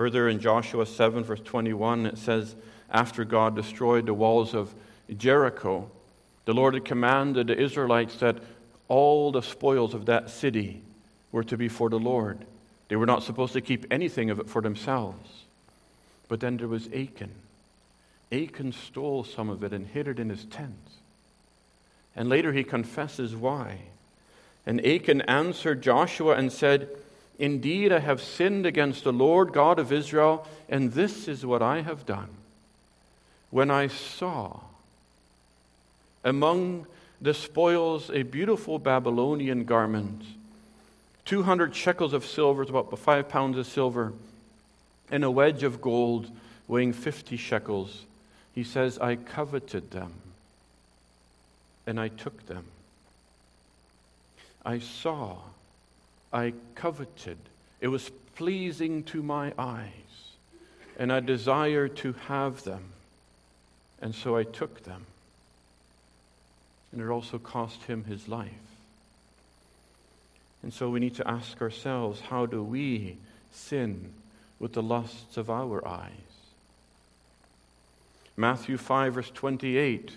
Further 0.00 0.30
in 0.30 0.40
Joshua 0.40 0.86
7, 0.86 1.24
verse 1.24 1.42
21, 1.44 2.06
it 2.06 2.16
says, 2.16 2.56
After 2.90 3.22
God 3.22 3.54
destroyed 3.54 4.06
the 4.06 4.14
walls 4.14 4.54
of 4.54 4.72
Jericho, 5.14 5.90
the 6.46 6.54
Lord 6.54 6.72
had 6.72 6.86
commanded 6.86 7.48
the 7.48 7.60
Israelites 7.60 8.16
that 8.16 8.38
all 8.88 9.30
the 9.30 9.42
spoils 9.42 9.92
of 9.92 10.06
that 10.06 10.30
city 10.30 10.80
were 11.32 11.44
to 11.44 11.58
be 11.58 11.68
for 11.68 11.90
the 11.90 11.98
Lord. 11.98 12.38
They 12.88 12.96
were 12.96 13.04
not 13.04 13.24
supposed 13.24 13.52
to 13.52 13.60
keep 13.60 13.84
anything 13.90 14.30
of 14.30 14.40
it 14.40 14.48
for 14.48 14.62
themselves. 14.62 15.44
But 16.28 16.40
then 16.40 16.56
there 16.56 16.66
was 16.66 16.86
Achan. 16.94 17.34
Achan 18.32 18.72
stole 18.72 19.22
some 19.22 19.50
of 19.50 19.62
it 19.62 19.74
and 19.74 19.86
hid 19.86 20.08
it 20.08 20.18
in 20.18 20.30
his 20.30 20.46
tent. 20.46 20.80
And 22.16 22.30
later 22.30 22.54
he 22.54 22.64
confesses 22.64 23.36
why. 23.36 23.80
And 24.64 24.80
Achan 24.80 25.20
answered 25.20 25.82
Joshua 25.82 26.36
and 26.36 26.50
said, 26.50 26.88
Indeed, 27.40 27.90
I 27.90 28.00
have 28.00 28.22
sinned 28.22 28.66
against 28.66 29.02
the 29.02 29.14
Lord 29.14 29.54
God 29.54 29.78
of 29.78 29.92
Israel, 29.92 30.46
and 30.68 30.92
this 30.92 31.26
is 31.26 31.44
what 31.44 31.62
I 31.62 31.80
have 31.80 32.04
done. 32.04 32.28
When 33.50 33.70
I 33.70 33.86
saw 33.86 34.60
among 36.22 36.86
the 37.18 37.32
spoils 37.32 38.10
a 38.10 38.24
beautiful 38.24 38.78
Babylonian 38.78 39.64
garment, 39.64 40.22
200 41.24 41.74
shekels 41.74 42.12
of 42.12 42.26
silver, 42.26 42.60
about 42.60 42.98
five 42.98 43.30
pounds 43.30 43.56
of 43.56 43.66
silver, 43.66 44.12
and 45.10 45.24
a 45.24 45.30
wedge 45.30 45.62
of 45.62 45.80
gold 45.80 46.30
weighing 46.68 46.92
50 46.92 47.38
shekels. 47.38 48.04
He 48.54 48.64
says, 48.64 48.98
I 48.98 49.16
coveted 49.16 49.92
them, 49.92 50.12
and 51.86 51.98
I 51.98 52.08
took 52.08 52.44
them. 52.44 52.66
I 54.62 54.78
saw, 54.78 55.38
I 56.32 56.54
coveted. 56.74 57.38
It 57.80 57.88
was 57.88 58.10
pleasing 58.36 59.02
to 59.04 59.22
my 59.22 59.52
eyes, 59.58 59.90
and 60.98 61.12
I 61.12 61.20
desired 61.20 61.96
to 61.98 62.14
have 62.28 62.64
them, 62.64 62.84
and 64.00 64.14
so 64.14 64.36
I 64.36 64.44
took 64.44 64.84
them 64.84 65.06
and 66.92 67.00
it 67.00 67.08
also 67.08 67.38
cost 67.38 67.84
him 67.84 68.04
his 68.04 68.28
life. 68.28 68.50
And 70.62 70.72
so 70.72 70.90
we 70.90 71.00
need 71.00 71.14
to 71.16 71.28
ask 71.28 71.60
ourselves 71.62 72.20
how 72.20 72.46
do 72.46 72.62
we 72.62 73.16
sin 73.52 74.12
with 74.58 74.72
the 74.72 74.82
lusts 74.82 75.36
of 75.36 75.48
our 75.48 75.86
eyes? 75.86 76.10
Matthew 78.36 78.76
5, 78.76 79.14
verse 79.14 79.30
28, 79.30 80.12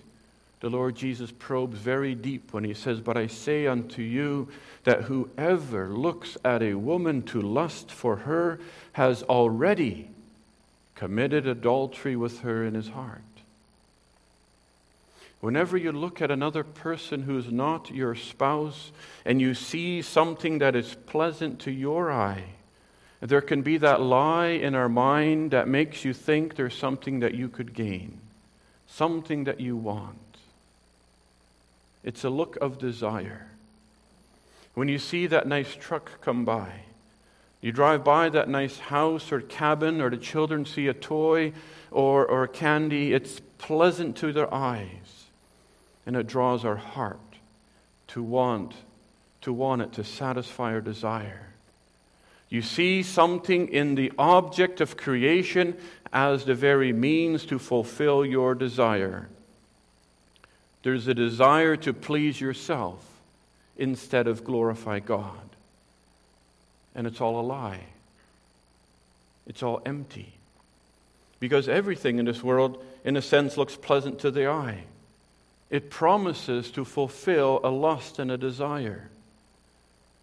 the 0.63 0.69
Lord 0.69 0.95
Jesus 0.95 1.29
probes 1.29 1.77
very 1.77 2.15
deep 2.15 2.53
when 2.53 2.63
he 2.63 2.73
says, 2.73 3.01
But 3.01 3.17
I 3.17 3.27
say 3.27 3.67
unto 3.67 4.01
you 4.01 4.47
that 4.85 5.01
whoever 5.01 5.89
looks 5.89 6.37
at 6.45 6.63
a 6.63 6.75
woman 6.75 7.21
to 7.23 7.41
lust 7.41 7.91
for 7.91 8.15
her 8.15 8.61
has 8.93 9.23
already 9.23 10.09
committed 10.95 11.47
adultery 11.47 12.15
with 12.15 12.39
her 12.39 12.63
in 12.63 12.75
his 12.75 12.87
heart. 12.87 13.19
Whenever 15.41 15.75
you 15.75 15.91
look 15.91 16.21
at 16.21 16.31
another 16.31 16.63
person 16.63 17.23
who 17.23 17.37
is 17.37 17.51
not 17.51 17.91
your 17.91 18.15
spouse 18.15 18.93
and 19.25 19.41
you 19.41 19.53
see 19.53 20.01
something 20.01 20.59
that 20.59 20.77
is 20.77 20.95
pleasant 21.07 21.59
to 21.59 21.71
your 21.71 22.09
eye, 22.09 22.45
there 23.19 23.41
can 23.41 23.63
be 23.63 23.75
that 23.79 23.99
lie 23.99 24.47
in 24.47 24.75
our 24.75 24.87
mind 24.87 25.51
that 25.51 25.67
makes 25.67 26.05
you 26.05 26.13
think 26.13 26.55
there's 26.55 26.73
something 26.73 27.19
that 27.19 27.33
you 27.33 27.49
could 27.49 27.73
gain, 27.73 28.21
something 28.87 29.43
that 29.43 29.59
you 29.59 29.75
want. 29.75 30.19
It's 32.03 32.23
a 32.23 32.29
look 32.29 32.57
of 32.57 32.77
desire. 32.77 33.47
When 34.73 34.87
you 34.87 34.99
see 34.99 35.27
that 35.27 35.47
nice 35.47 35.75
truck 35.75 36.21
come 36.21 36.45
by, 36.45 36.71
you 37.61 37.71
drive 37.71 38.03
by 38.03 38.29
that 38.29 38.49
nice 38.49 38.77
house 38.77 39.31
or 39.31 39.39
cabin, 39.39 40.01
or 40.01 40.09
the 40.09 40.17
children 40.17 40.65
see 40.65 40.87
a 40.87 40.93
toy 40.93 41.53
or, 41.91 42.25
or 42.25 42.47
candy, 42.47 43.13
it's 43.13 43.39
pleasant 43.57 44.17
to 44.17 44.33
their 44.33 44.53
eyes 44.53 45.25
and 46.05 46.15
it 46.15 46.27
draws 46.27 46.65
our 46.65 46.75
heart 46.75 47.19
to 48.07 48.21
want 48.21 48.73
to 49.41 49.53
want 49.53 49.81
it 49.81 49.93
to 49.93 50.03
satisfy 50.03 50.73
our 50.73 50.81
desire. 50.81 51.47
You 52.49 52.61
see 52.61 53.03
something 53.03 53.67
in 53.69 53.95
the 53.95 54.11
object 54.17 54.79
of 54.79 54.95
creation 54.95 55.75
as 56.11 56.45
the 56.45 56.55
very 56.55 56.93
means 56.93 57.45
to 57.47 57.59
fulfill 57.59 58.25
your 58.25 58.55
desire. 58.55 59.27
There's 60.83 61.07
a 61.07 61.13
desire 61.13 61.75
to 61.77 61.93
please 61.93 62.39
yourself 62.39 63.03
instead 63.77 64.27
of 64.27 64.43
glorify 64.43 64.99
God. 64.99 65.39
And 66.93 67.07
it's 67.07 67.21
all 67.21 67.39
a 67.39 67.41
lie. 67.41 67.85
It's 69.47 69.63
all 69.63 69.81
empty. 69.85 70.33
Because 71.39 71.67
everything 71.67 72.19
in 72.19 72.25
this 72.25 72.43
world, 72.43 72.83
in 73.03 73.17
a 73.17 73.21
sense, 73.21 73.57
looks 73.57 73.75
pleasant 73.75 74.19
to 74.19 74.31
the 74.31 74.47
eye 74.47 74.83
it 75.73 75.89
promises 75.89 76.69
to 76.69 76.85
fulfill 76.85 77.59
a 77.63 77.69
lust 77.71 78.19
and 78.19 78.29
a 78.29 78.37
desire, 78.37 79.09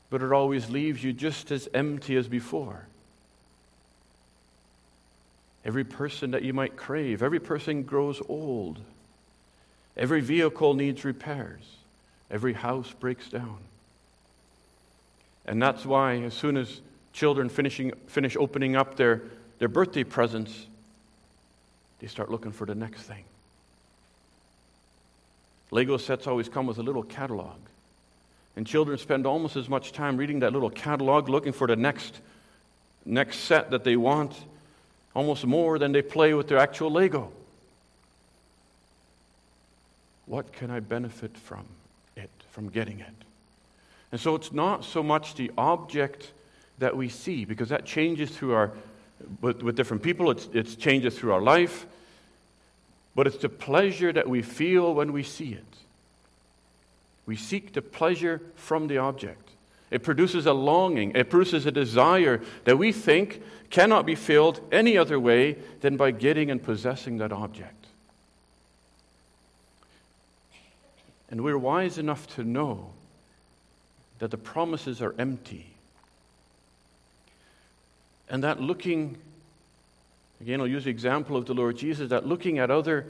but 0.08 0.22
it 0.22 0.30
always 0.30 0.70
leaves 0.70 1.02
you 1.02 1.12
just 1.12 1.50
as 1.50 1.68
empty 1.74 2.14
as 2.14 2.28
before. 2.28 2.86
Every 5.64 5.82
person 5.82 6.30
that 6.30 6.44
you 6.44 6.54
might 6.54 6.76
crave, 6.76 7.20
every 7.20 7.40
person 7.40 7.82
grows 7.82 8.22
old. 8.28 8.78
Every 9.96 10.20
vehicle 10.20 10.74
needs 10.74 11.04
repairs. 11.04 11.62
Every 12.30 12.52
house 12.52 12.92
breaks 12.98 13.28
down. 13.28 13.58
And 15.46 15.60
that's 15.60 15.84
why, 15.84 16.18
as 16.18 16.34
soon 16.34 16.56
as 16.56 16.80
children 17.12 17.48
finishing, 17.48 17.92
finish 18.06 18.36
opening 18.36 18.76
up 18.76 18.96
their, 18.96 19.22
their 19.58 19.68
birthday 19.68 20.04
presents, 20.04 20.66
they 21.98 22.06
start 22.06 22.30
looking 22.30 22.52
for 22.52 22.66
the 22.66 22.74
next 22.74 23.02
thing. 23.02 23.24
Lego 25.70 25.96
sets 25.96 26.26
always 26.26 26.48
come 26.48 26.66
with 26.66 26.78
a 26.78 26.82
little 26.82 27.02
catalog. 27.02 27.56
And 28.56 28.66
children 28.66 28.98
spend 28.98 29.26
almost 29.26 29.56
as 29.56 29.68
much 29.68 29.92
time 29.92 30.16
reading 30.16 30.40
that 30.40 30.52
little 30.52 30.70
catalog 30.70 31.28
looking 31.28 31.52
for 31.52 31.66
the 31.66 31.76
next, 31.76 32.20
next 33.04 33.38
set 33.40 33.70
that 33.70 33.84
they 33.84 33.96
want, 33.96 34.34
almost 35.14 35.46
more 35.46 35.78
than 35.78 35.92
they 35.92 36.02
play 36.02 36.34
with 36.34 36.48
their 36.48 36.58
actual 36.58 36.90
Lego. 36.90 37.32
What 40.30 40.52
can 40.52 40.70
I 40.70 40.78
benefit 40.78 41.36
from 41.36 41.64
it, 42.16 42.30
from 42.50 42.68
getting 42.68 43.00
it? 43.00 43.06
And 44.12 44.20
so 44.20 44.34
it's 44.36 44.52
not 44.52 44.84
so 44.84 45.02
much 45.02 45.34
the 45.34 45.50
object 45.58 46.30
that 46.78 46.96
we 46.96 47.08
see, 47.08 47.44
because 47.44 47.68
that 47.68 47.84
changes 47.84 48.30
through 48.30 48.54
our, 48.54 48.70
with, 49.40 49.62
with 49.62 49.76
different 49.76 50.02
people, 50.02 50.30
it's, 50.30 50.48
it 50.52 50.78
changes 50.78 51.18
through 51.18 51.32
our 51.32 51.42
life 51.42 51.84
but 53.14 53.26
it's 53.26 53.38
the 53.38 53.48
pleasure 53.48 54.12
that 54.12 54.28
we 54.28 54.42
feel 54.42 54.94
when 54.94 55.12
we 55.12 55.22
see 55.22 55.52
it. 55.52 55.64
We 57.26 57.36
seek 57.36 57.72
the 57.72 57.82
pleasure 57.82 58.40
from 58.54 58.86
the 58.86 58.98
object. 58.98 59.50
It 59.90 60.02
produces 60.04 60.46
a 60.46 60.52
longing, 60.52 61.12
it 61.16 61.30
produces 61.30 61.66
a 61.66 61.72
desire 61.72 62.40
that 62.64 62.78
we 62.78 62.92
think 62.92 63.42
cannot 63.70 64.06
be 64.06 64.14
filled 64.14 64.60
any 64.70 64.96
other 64.96 65.18
way 65.18 65.56
than 65.80 65.96
by 65.96 66.12
getting 66.12 66.50
and 66.50 66.62
possessing 66.62 67.18
that 67.18 67.32
object. 67.32 67.79
And 71.30 71.42
we're 71.42 71.58
wise 71.58 71.98
enough 71.98 72.26
to 72.34 72.44
know 72.44 72.90
that 74.18 74.30
the 74.30 74.36
promises 74.36 75.00
are 75.00 75.14
empty. 75.18 75.66
And 78.28 78.44
that 78.44 78.60
looking 78.60 79.16
Again, 80.40 80.60
I'll 80.60 80.66
use 80.66 80.84
the 80.84 80.90
example 80.90 81.36
of 81.36 81.46
the 81.46 81.54
Lord 81.54 81.76
Jesus 81.76 82.08
that 82.10 82.26
looking 82.26 82.58
at 82.58 82.70
other 82.70 83.06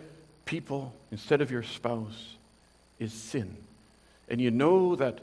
people 0.47 0.93
instead 1.13 1.41
of 1.41 1.51
your 1.51 1.63
spouse 1.63 2.35
is 2.99 3.13
sin. 3.13 3.57
And 4.29 4.41
you 4.41 4.51
know 4.51 4.97
that 4.97 5.21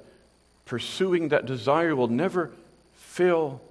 pursuing 0.65 1.29
that 1.29 1.45
desire 1.45 1.95
will 1.95 2.07
never 2.07 2.51
fill 2.95 3.62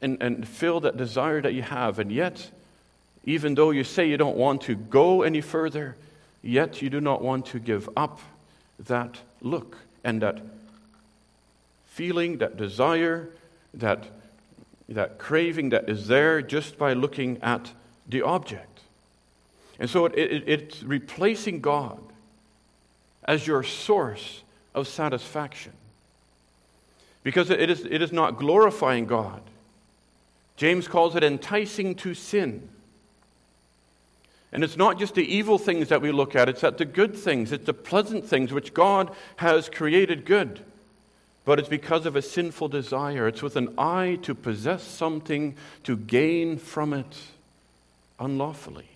and, 0.00 0.22
and 0.22 0.48
fill 0.48 0.80
that 0.80 0.96
desire 0.96 1.42
that 1.42 1.52
you 1.52 1.62
have. 1.62 1.98
And 1.98 2.10
yet, 2.10 2.50
even 3.24 3.54
though 3.54 3.70
you 3.70 3.84
say 3.84 4.08
you 4.08 4.16
don't 4.16 4.36
want 4.36 4.62
to 4.62 4.74
go 4.74 5.22
any 5.22 5.42
further, 5.42 5.94
yet 6.42 6.80
you 6.80 6.88
do 6.88 7.00
not 7.00 7.20
want 7.20 7.46
to 7.46 7.58
give 7.58 7.88
up 7.96 8.18
that 8.78 9.18
look 9.40 9.76
and 10.02 10.22
that 10.22 10.40
feeling, 11.86 12.38
that 12.38 12.56
desire, 12.56 13.28
that 13.72 14.06
that 14.88 15.18
craving 15.18 15.70
that 15.70 15.88
is 15.88 16.08
there 16.08 16.42
just 16.42 16.76
by 16.78 16.92
looking 16.92 17.38
at 17.42 17.72
the 18.06 18.20
object. 18.22 18.80
And 19.78 19.88
so 19.88 20.06
it, 20.06 20.14
it, 20.14 20.44
it's 20.46 20.82
replacing 20.82 21.60
God 21.60 21.98
as 23.24 23.46
your 23.46 23.62
source 23.62 24.42
of 24.74 24.86
satisfaction. 24.86 25.72
because 27.24 27.50
it 27.50 27.70
is, 27.70 27.84
it 27.86 28.02
is 28.02 28.12
not 28.12 28.38
glorifying 28.38 29.06
God. 29.06 29.40
James 30.56 30.86
calls 30.86 31.16
it 31.16 31.24
enticing 31.24 31.96
to 31.96 32.14
sin. 32.14 32.68
And 34.54 34.62
it's 34.62 34.76
not 34.76 35.00
just 35.00 35.16
the 35.16 35.34
evil 35.34 35.58
things 35.58 35.88
that 35.88 36.00
we 36.00 36.12
look 36.12 36.36
at, 36.36 36.48
it's 36.48 36.62
at 36.62 36.78
the 36.78 36.84
good 36.84 37.16
things, 37.16 37.50
it's 37.50 37.66
the 37.66 37.74
pleasant 37.74 38.24
things 38.24 38.52
which 38.52 38.72
God 38.72 39.10
has 39.36 39.68
created 39.68 40.24
good. 40.24 40.60
But 41.44 41.58
it's 41.58 41.68
because 41.68 42.06
of 42.06 42.14
a 42.14 42.22
sinful 42.22 42.68
desire. 42.68 43.26
It's 43.26 43.42
with 43.42 43.56
an 43.56 43.74
eye 43.76 44.18
to 44.22 44.34
possess 44.34 44.84
something, 44.84 45.56
to 45.82 45.96
gain 45.96 46.56
from 46.56 46.94
it 46.94 47.18
unlawfully. 48.18 48.88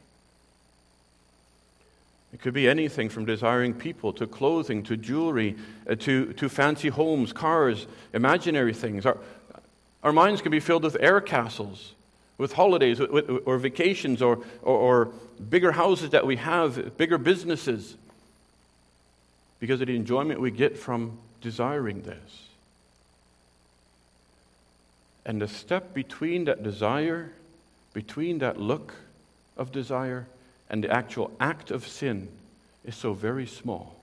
It 2.32 2.40
could 2.40 2.54
be 2.54 2.68
anything 2.68 3.08
from 3.08 3.24
desiring 3.24 3.74
people 3.74 4.12
to 4.14 4.26
clothing 4.26 4.84
to 4.84 4.96
jewelry 4.96 5.56
uh, 5.90 5.96
to, 5.96 6.32
to 6.34 6.48
fancy 6.48 6.88
homes, 6.88 7.32
cars, 7.32 7.86
imaginary 8.12 8.74
things. 8.74 9.04
Our, 9.04 9.18
our 10.04 10.12
minds 10.12 10.40
can 10.40 10.52
be 10.52 10.60
filled 10.60 10.84
with 10.84 10.96
air 11.00 11.20
castles, 11.20 11.94
with 12.38 12.52
holidays 12.52 13.00
with, 13.00 13.10
with, 13.10 13.28
or 13.44 13.58
vacations 13.58 14.22
or, 14.22 14.38
or, 14.62 14.78
or 14.78 15.12
bigger 15.50 15.72
houses 15.72 16.10
that 16.10 16.24
we 16.24 16.36
have, 16.36 16.96
bigger 16.96 17.18
businesses, 17.18 17.96
because 19.60 19.80
of 19.80 19.88
the 19.88 19.96
enjoyment 19.96 20.40
we 20.40 20.52
get 20.52 20.78
from 20.78 21.18
desiring 21.40 22.02
this. 22.02 22.48
And 25.26 25.42
the 25.42 25.48
step 25.48 25.92
between 25.92 26.44
that 26.44 26.62
desire, 26.62 27.32
between 27.92 28.38
that 28.38 28.58
look 28.58 28.94
of 29.56 29.72
desire, 29.72 30.26
and 30.70 30.84
the 30.84 30.90
actual 30.90 31.32
act 31.40 31.70
of 31.70 31.86
sin 31.86 32.28
is 32.84 32.94
so 32.94 33.12
very 33.12 33.46
small. 33.46 33.96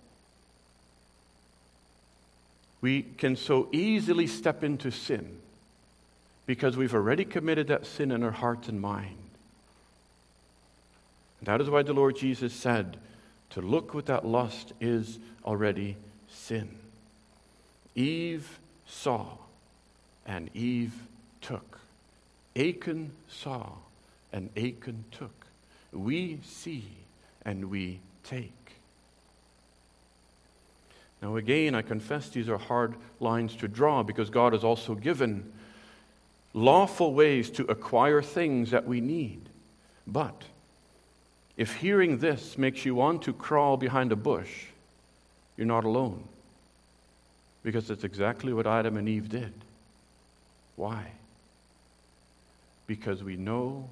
We 2.81 3.03
can 3.03 3.35
so 3.35 3.69
easily 3.71 4.27
step 4.27 4.63
into 4.63 4.91
sin 4.91 5.37
because 6.45 6.77
we've 6.77 6.93
already 6.93 7.25
committed 7.25 7.67
that 7.67 7.85
sin 7.85 8.11
in 8.11 8.23
our 8.23 8.31
heart 8.31 8.67
and 8.67 8.79
mind. 8.79 9.17
That 11.41 11.61
is 11.61 11.69
why 11.69 11.83
the 11.83 11.93
Lord 11.93 12.17
Jesus 12.17 12.53
said, 12.53 12.97
to 13.51 13.61
look 13.61 13.93
with 13.93 14.07
that 14.07 14.25
lust 14.25 14.73
is 14.81 15.19
already 15.43 15.95
sin. 16.29 16.69
Eve 17.95 18.59
saw, 18.87 19.25
and 20.25 20.49
Eve 20.55 20.93
took. 21.41 21.79
Achan 22.55 23.11
saw, 23.29 23.69
and 24.33 24.49
Achan 24.57 25.05
took. 25.11 25.45
We 25.93 26.39
see, 26.43 26.85
and 27.43 27.69
we 27.69 27.99
take. 28.23 28.51
Now, 31.21 31.37
again, 31.37 31.75
I 31.75 31.81
confess 31.81 32.29
these 32.29 32.49
are 32.49 32.57
hard 32.57 32.95
lines 33.19 33.55
to 33.57 33.67
draw 33.67 34.03
because 34.03 34.29
God 34.29 34.53
has 34.53 34.63
also 34.63 34.95
given 34.95 35.51
lawful 36.55 37.13
ways 37.13 37.49
to 37.51 37.65
acquire 37.65 38.21
things 38.21 38.71
that 38.71 38.87
we 38.87 39.01
need. 39.01 39.41
But 40.07 40.41
if 41.57 41.75
hearing 41.75 42.17
this 42.17 42.57
makes 42.57 42.85
you 42.85 42.95
want 42.95 43.23
to 43.23 43.33
crawl 43.33 43.75
behind 43.75 44.11
a 44.13 44.15
bush, 44.15 44.65
you're 45.57 45.67
not 45.67 45.83
alone. 45.83 46.23
Because 47.61 47.89
it's 47.89 48.05
exactly 48.05 48.53
what 48.53 48.65
Adam 48.65 48.95
and 48.95 49.09
Eve 49.09 49.27
did. 49.29 49.53
Why? 50.77 51.11
Because 52.87 53.21
we 53.21 53.35
know 53.35 53.89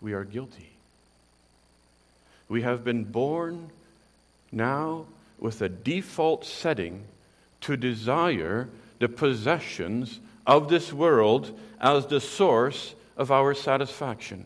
we 0.00 0.12
are 0.12 0.24
guilty. 0.24 0.70
We 2.48 2.62
have 2.62 2.84
been 2.84 3.04
born 3.04 3.70
now 4.50 5.06
with 5.38 5.62
a 5.62 5.68
default 5.68 6.44
setting 6.44 7.04
to 7.62 7.76
desire 7.76 8.68
the 8.98 9.08
possessions 9.08 10.20
of 10.46 10.68
this 10.68 10.92
world 10.92 11.58
as 11.80 12.06
the 12.06 12.20
source 12.20 12.94
of 13.16 13.30
our 13.30 13.54
satisfaction. 13.54 14.44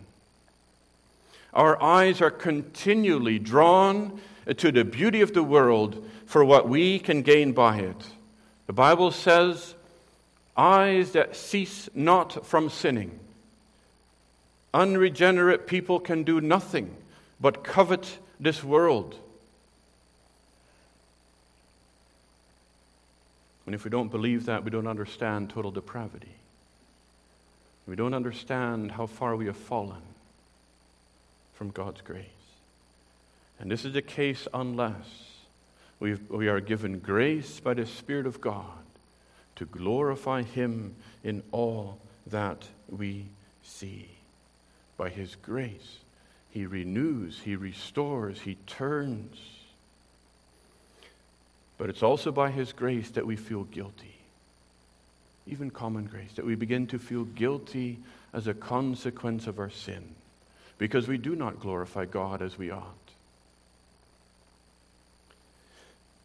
Our 1.52 1.82
eyes 1.82 2.20
are 2.20 2.30
continually 2.30 3.38
drawn 3.38 4.20
to 4.56 4.70
the 4.70 4.84
beauty 4.84 5.22
of 5.22 5.32
the 5.32 5.42
world 5.42 6.06
for 6.26 6.44
what 6.44 6.68
we 6.68 6.98
can 6.98 7.22
gain 7.22 7.52
by 7.52 7.78
it. 7.78 7.96
The 8.66 8.72
Bible 8.72 9.10
says, 9.10 9.74
eyes 10.56 11.12
that 11.12 11.36
cease 11.36 11.88
not 11.94 12.46
from 12.46 12.68
sinning. 12.68 13.18
Unregenerate 14.74 15.66
people 15.66 16.00
can 16.00 16.24
do 16.24 16.40
nothing 16.40 16.94
but 17.40 17.64
covet 17.64 18.18
this 18.38 18.62
world. 18.62 19.14
And 23.66 23.74
if 23.74 23.84
we 23.84 23.90
don't 23.90 24.10
believe 24.10 24.46
that, 24.46 24.64
we 24.64 24.70
don't 24.70 24.86
understand 24.86 25.50
total 25.50 25.72
depravity. 25.72 26.36
We 27.86 27.96
don't 27.96 28.14
understand 28.14 28.92
how 28.92 29.06
far 29.06 29.36
we 29.36 29.46
have 29.46 29.56
fallen 29.56 30.02
from 31.54 31.70
God's 31.70 32.00
grace. 32.00 32.24
And 33.58 33.70
this 33.70 33.84
is 33.84 33.92
the 33.92 34.02
case 34.02 34.46
unless 34.54 35.26
we 35.98 36.14
we 36.28 36.48
are 36.48 36.60
given 36.60 36.98
grace 36.98 37.58
by 37.60 37.74
the 37.74 37.86
Spirit 37.86 38.26
of 38.26 38.40
God 38.40 38.64
to 39.56 39.64
glorify 39.64 40.42
Him 40.42 40.94
in 41.24 41.42
all 41.52 41.98
that 42.26 42.68
we 42.88 43.24
see. 43.64 44.08
By 44.96 45.08
His 45.08 45.36
grace, 45.36 45.98
He 46.50 46.66
renews, 46.66 47.40
He 47.44 47.56
restores, 47.56 48.40
He 48.40 48.56
turns 48.66 49.38
but 51.78 51.90
it's 51.90 52.02
also 52.02 52.32
by 52.32 52.50
His 52.50 52.72
grace 52.72 53.10
that 53.10 53.26
we 53.26 53.36
feel 53.36 53.64
guilty. 53.64 54.14
Even 55.46 55.70
common 55.70 56.06
grace, 56.06 56.32
that 56.34 56.46
we 56.46 56.54
begin 56.54 56.86
to 56.88 56.98
feel 56.98 57.24
guilty 57.24 57.98
as 58.32 58.46
a 58.46 58.54
consequence 58.54 59.46
of 59.46 59.58
our 59.58 59.70
sin, 59.70 60.02
because 60.78 61.06
we 61.06 61.18
do 61.18 61.36
not 61.36 61.60
glorify 61.60 62.04
God 62.04 62.42
as 62.42 62.58
we 62.58 62.70
ought. 62.70 62.82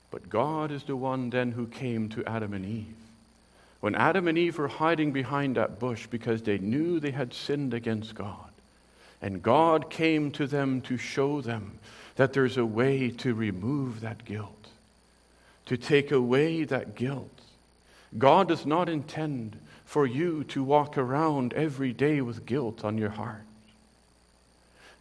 But 0.10 0.30
God 0.30 0.72
is 0.72 0.84
the 0.84 0.96
one 0.96 1.30
then 1.30 1.52
who 1.52 1.68
came 1.68 2.10
to 2.10 2.26
Adam 2.26 2.54
and 2.54 2.66
Eve. 2.66 2.96
When 3.80 3.96
Adam 3.96 4.28
and 4.28 4.38
Eve 4.38 4.58
were 4.58 4.68
hiding 4.68 5.12
behind 5.12 5.56
that 5.56 5.80
bush 5.80 6.06
because 6.08 6.42
they 6.42 6.58
knew 6.58 7.00
they 7.00 7.12
had 7.12 7.34
sinned 7.34 7.74
against 7.74 8.16
God, 8.16 8.52
and 9.22 9.42
God 9.42 9.90
came 9.90 10.32
to 10.32 10.48
them 10.48 10.82
to 10.82 10.98
show 10.98 11.42
them 11.42 11.80
that 12.16 12.34
there's 12.34 12.58
a 12.58 12.66
way 12.66 13.10
to 13.10 13.34
remove 13.34 14.02
that 14.02 14.26
guilt 14.26 14.61
to 15.72 15.78
take 15.78 16.12
away 16.12 16.66
that 16.66 16.96
guilt. 16.96 17.32
God 18.18 18.50
does 18.50 18.66
not 18.66 18.90
intend 18.90 19.58
for 19.86 20.06
you 20.06 20.44
to 20.50 20.62
walk 20.62 20.98
around 20.98 21.54
every 21.54 21.94
day 21.94 22.20
with 22.20 22.46
guilt 22.46 22.84
on 22.84 22.98
your 22.98 23.12
heart. 23.12 23.46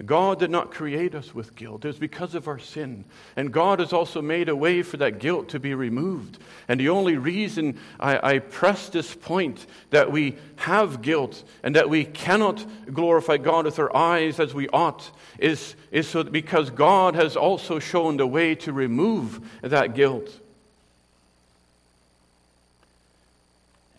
God 0.06 0.38
did 0.38 0.52
not 0.52 0.70
create 0.70 1.16
us 1.16 1.35
with 1.35 1.56
guilt. 1.56 1.85
It 1.85 1.88
was 1.88 1.98
because 1.98 2.37
of 2.37 2.46
our 2.46 2.61
sin. 2.61 3.04
And 3.35 3.52
God 3.52 3.80
has 3.80 3.92
also 3.92 4.22
made 4.22 4.48
a 4.48 4.54
way 4.54 4.85
for 4.85 4.96
that 4.98 5.18
guilt 5.18 5.48
to 5.48 5.59
be 5.59 5.74
removed. 5.74 6.38
And 6.68 6.78
the 6.78 6.90
only 6.90 7.16
reason 7.16 7.76
I, 7.98 8.35
I, 8.35 8.38
press 8.38 8.88
this 8.90 9.12
point 9.12 9.66
that 9.90 10.12
we 10.12 10.37
have 10.54 11.02
guilt 11.02 11.42
and 11.64 11.74
that 11.74 11.90
we 11.90 12.04
cannot 12.04 12.64
glorify 12.94 13.38
God 13.38 13.64
with 13.64 13.80
our 13.80 13.94
eyes 13.94 14.38
as 14.38 14.54
we 14.54 14.68
ought 14.68 15.11
is, 15.40 15.74
is 15.90 16.06
so 16.06 16.22
because 16.22 16.70
God 16.70 17.16
has 17.16 17.37
also 17.37 17.80
shown 17.80 18.18
the 18.18 18.26
way 18.28 18.54
to 18.54 18.72
remove 18.72 19.40
that 19.62 19.96
guilt. 19.96 20.30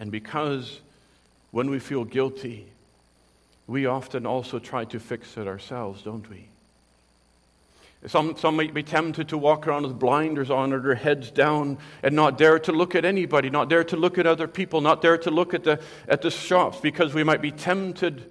And 0.02 0.12
because 0.12 0.82
when 1.52 1.70
we 1.70 1.78
feel 1.78 2.04
guilty, 2.04 2.66
we 3.68 3.86
often 3.86 4.26
also 4.26 4.58
try 4.58 4.84
to 4.86 5.00
fix 5.00 5.38
it 5.38 5.48
ourselves, 5.48 6.02
don't 6.02 6.28
we? 6.28 6.48
Some, 8.08 8.36
some 8.36 8.56
might 8.56 8.74
be 8.74 8.82
tempted 8.82 9.30
to 9.30 9.38
walk 9.38 9.68
around 9.68 9.84
with 9.84 10.00
blinders 10.00 10.50
on 10.50 10.74
or 10.74 10.80
their 10.80 10.96
heads 10.96 11.30
down 11.30 11.78
and 12.02 12.16
not 12.16 12.40
dare 12.40 12.58
to 12.58 12.72
look 12.72 12.96
at 12.96 13.06
anybody, 13.06 13.52
not 13.52 13.70
dare 13.70 13.84
to 13.84 13.96
look 13.96 14.18
at 14.18 14.26
other 14.26 14.48
people, 14.48 14.82
not 14.82 15.04
dare 15.04 15.20
to 15.20 15.30
look 15.30 15.54
at 15.54 15.64
the, 15.64 15.80
at 16.08 16.24
the 16.24 16.32
shops 16.32 16.80
because 16.80 17.14
we 17.14 17.24
might 17.24 17.44
be 17.44 17.52
tempted 17.52 18.24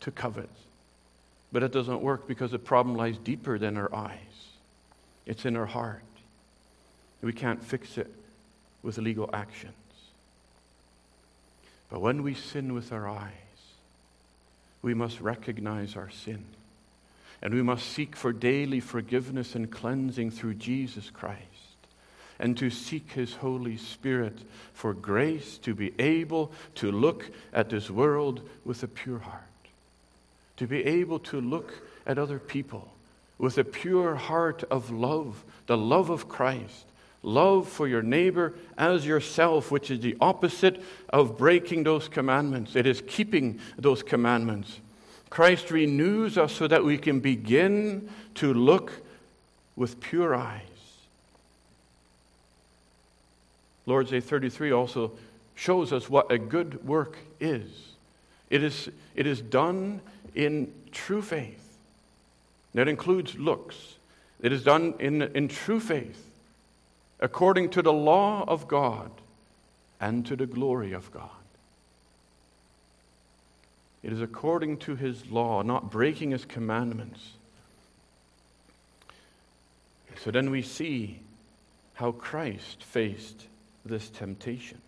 to 0.00 0.10
covet. 0.10 0.48
But 1.52 1.62
it 1.62 1.72
doesn't 1.72 2.00
work 2.00 2.26
because 2.26 2.52
the 2.52 2.58
problem 2.58 2.96
lies 2.96 3.18
deeper 3.18 3.58
than 3.58 3.76
our 3.76 3.94
eyes, 3.94 4.16
it's 5.26 5.44
in 5.44 5.58
our 5.58 5.66
heart. 5.66 6.00
We 7.20 7.34
can't 7.34 7.62
fix 7.62 7.98
it 7.98 8.10
with 8.82 8.96
legal 8.96 9.28
action. 9.34 9.74
But 11.94 12.00
when 12.00 12.24
we 12.24 12.34
sin 12.34 12.74
with 12.74 12.90
our 12.90 13.08
eyes, 13.08 13.30
we 14.82 14.94
must 14.94 15.20
recognize 15.20 15.94
our 15.94 16.10
sin. 16.10 16.44
And 17.40 17.54
we 17.54 17.62
must 17.62 17.86
seek 17.86 18.16
for 18.16 18.32
daily 18.32 18.80
forgiveness 18.80 19.54
and 19.54 19.70
cleansing 19.70 20.32
through 20.32 20.54
Jesus 20.54 21.08
Christ. 21.08 21.38
And 22.40 22.58
to 22.58 22.68
seek 22.68 23.12
His 23.12 23.34
Holy 23.34 23.76
Spirit 23.76 24.36
for 24.72 24.92
grace 24.92 25.56
to 25.58 25.72
be 25.72 25.92
able 26.00 26.50
to 26.74 26.90
look 26.90 27.30
at 27.52 27.70
this 27.70 27.88
world 27.88 28.40
with 28.64 28.82
a 28.82 28.88
pure 28.88 29.20
heart. 29.20 29.42
To 30.56 30.66
be 30.66 30.84
able 30.84 31.20
to 31.20 31.40
look 31.40 31.74
at 32.08 32.18
other 32.18 32.40
people 32.40 32.88
with 33.38 33.56
a 33.56 33.62
pure 33.62 34.16
heart 34.16 34.64
of 34.68 34.90
love, 34.90 35.44
the 35.68 35.78
love 35.78 36.10
of 36.10 36.28
Christ, 36.28 36.86
love 37.24 37.68
for 37.68 37.88
your 37.88 38.02
neighbor 38.02 38.54
as 38.76 39.06
yourself, 39.06 39.70
which 39.70 39.90
is 39.90 40.00
the 40.00 40.16
opposite 40.20 40.82
of 41.08 41.38
breaking 41.38 41.84
those 41.84 42.08
commandments. 42.08 42.76
It 42.76 42.86
is 42.86 43.02
keeping 43.06 43.58
those 43.78 44.02
commandments. 44.02 44.80
Christ 45.30 45.70
renews 45.70 46.38
us 46.38 46.52
so 46.52 46.68
that 46.68 46.84
we 46.84 46.98
can 46.98 47.20
begin 47.20 48.08
to 48.36 48.54
look 48.54 48.92
with 49.74 50.00
pure 50.00 50.34
eyes. 50.34 50.60
Lord's 53.86 54.10
Day 54.10 54.20
33 54.20 54.72
also 54.72 55.12
shows 55.54 55.92
us 55.92 56.08
what 56.08 56.30
a 56.30 56.38
good 56.38 56.86
work 56.86 57.18
is. 57.40 57.70
It 58.50 58.62
is, 58.62 58.88
it 59.14 59.26
is 59.26 59.40
done 59.40 60.00
in 60.34 60.72
true 60.92 61.22
faith. 61.22 61.60
That 62.74 62.88
includes 62.88 63.36
looks. 63.36 63.96
It 64.40 64.52
is 64.52 64.62
done 64.62 64.94
in, 64.98 65.22
in 65.22 65.48
true 65.48 65.80
faith, 65.80 66.30
according 67.24 67.70
to 67.70 67.80
the 67.80 67.92
law 67.92 68.44
of 68.46 68.68
God 68.68 69.10
and 69.98 70.26
to 70.26 70.36
the 70.36 70.44
glory 70.44 70.92
of 70.92 71.10
God. 71.10 71.30
It 74.02 74.12
is 74.12 74.20
according 74.20 74.76
to 74.80 74.94
his 74.94 75.30
law, 75.30 75.62
not 75.62 75.90
breaking 75.90 76.32
his 76.32 76.44
commandments. 76.44 77.30
So 80.22 80.30
then 80.30 80.50
we 80.50 80.60
see 80.60 81.20
how 81.94 82.12
Christ 82.12 82.84
faced 82.84 83.46
this 83.86 84.10
temptation. 84.10 84.82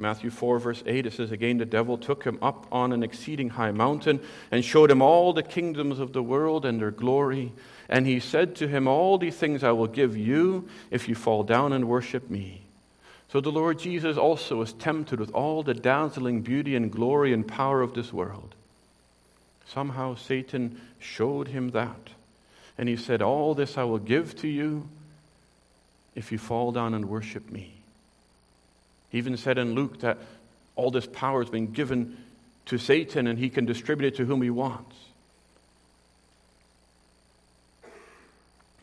Matthew 0.00 0.30
4, 0.30 0.60
verse 0.60 0.82
8, 0.86 1.06
it 1.06 1.12
says, 1.12 1.32
Again, 1.32 1.58
the 1.58 1.66
devil 1.66 1.98
took 1.98 2.22
him 2.22 2.38
up 2.40 2.68
on 2.70 2.92
an 2.92 3.02
exceeding 3.02 3.50
high 3.50 3.72
mountain 3.72 4.20
and 4.52 4.64
showed 4.64 4.92
him 4.92 5.02
all 5.02 5.32
the 5.32 5.42
kingdoms 5.42 5.98
of 5.98 6.12
the 6.12 6.22
world 6.22 6.64
and 6.64 6.80
their 6.80 6.92
glory. 6.92 7.52
And 7.88 8.06
he 8.06 8.20
said 8.20 8.54
to 8.56 8.68
him, 8.68 8.86
All 8.86 9.18
these 9.18 9.36
things 9.36 9.64
I 9.64 9.72
will 9.72 9.88
give 9.88 10.16
you 10.16 10.68
if 10.92 11.08
you 11.08 11.16
fall 11.16 11.42
down 11.42 11.72
and 11.72 11.88
worship 11.88 12.30
me. 12.30 12.62
So 13.32 13.40
the 13.40 13.50
Lord 13.50 13.80
Jesus 13.80 14.16
also 14.16 14.56
was 14.56 14.72
tempted 14.72 15.18
with 15.18 15.32
all 15.32 15.64
the 15.64 15.74
dazzling 15.74 16.42
beauty 16.42 16.76
and 16.76 16.92
glory 16.92 17.32
and 17.32 17.46
power 17.46 17.82
of 17.82 17.94
this 17.94 18.12
world. 18.12 18.54
Somehow 19.66 20.14
Satan 20.14 20.80
showed 21.00 21.48
him 21.48 21.70
that. 21.70 22.10
And 22.78 22.88
he 22.88 22.96
said, 22.96 23.20
All 23.20 23.52
this 23.52 23.76
I 23.76 23.82
will 23.82 23.98
give 23.98 24.36
to 24.36 24.48
you 24.48 24.88
if 26.14 26.30
you 26.30 26.38
fall 26.38 26.70
down 26.70 26.94
and 26.94 27.08
worship 27.08 27.50
me. 27.50 27.77
He 29.10 29.18
even 29.18 29.36
said 29.36 29.58
in 29.58 29.74
Luke 29.74 30.00
that 30.00 30.18
all 30.76 30.90
this 30.90 31.06
power 31.06 31.42
has 31.42 31.50
been 31.50 31.72
given 31.72 32.16
to 32.66 32.78
Satan 32.78 33.26
and 33.26 33.38
he 33.38 33.48
can 33.50 33.64
distribute 33.64 34.08
it 34.08 34.16
to 34.16 34.24
whom 34.24 34.42
he 34.42 34.50
wants. 34.50 34.94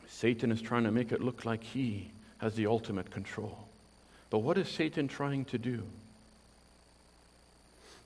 Satan 0.10 0.52
is 0.52 0.62
trying 0.62 0.86
to 0.86 0.92
make 0.92 1.12
it 1.12 1.22
look 1.22 1.46
like 1.46 1.64
he 1.64 2.08
has 2.40 2.56
the 2.56 2.68
ultimate 2.68 3.12
control. 3.12 3.58
But 4.30 4.40
what 4.40 4.58
is 4.58 4.68
Satan 4.70 5.08
trying 5.08 5.46
to 5.46 5.58
do? 5.58 5.84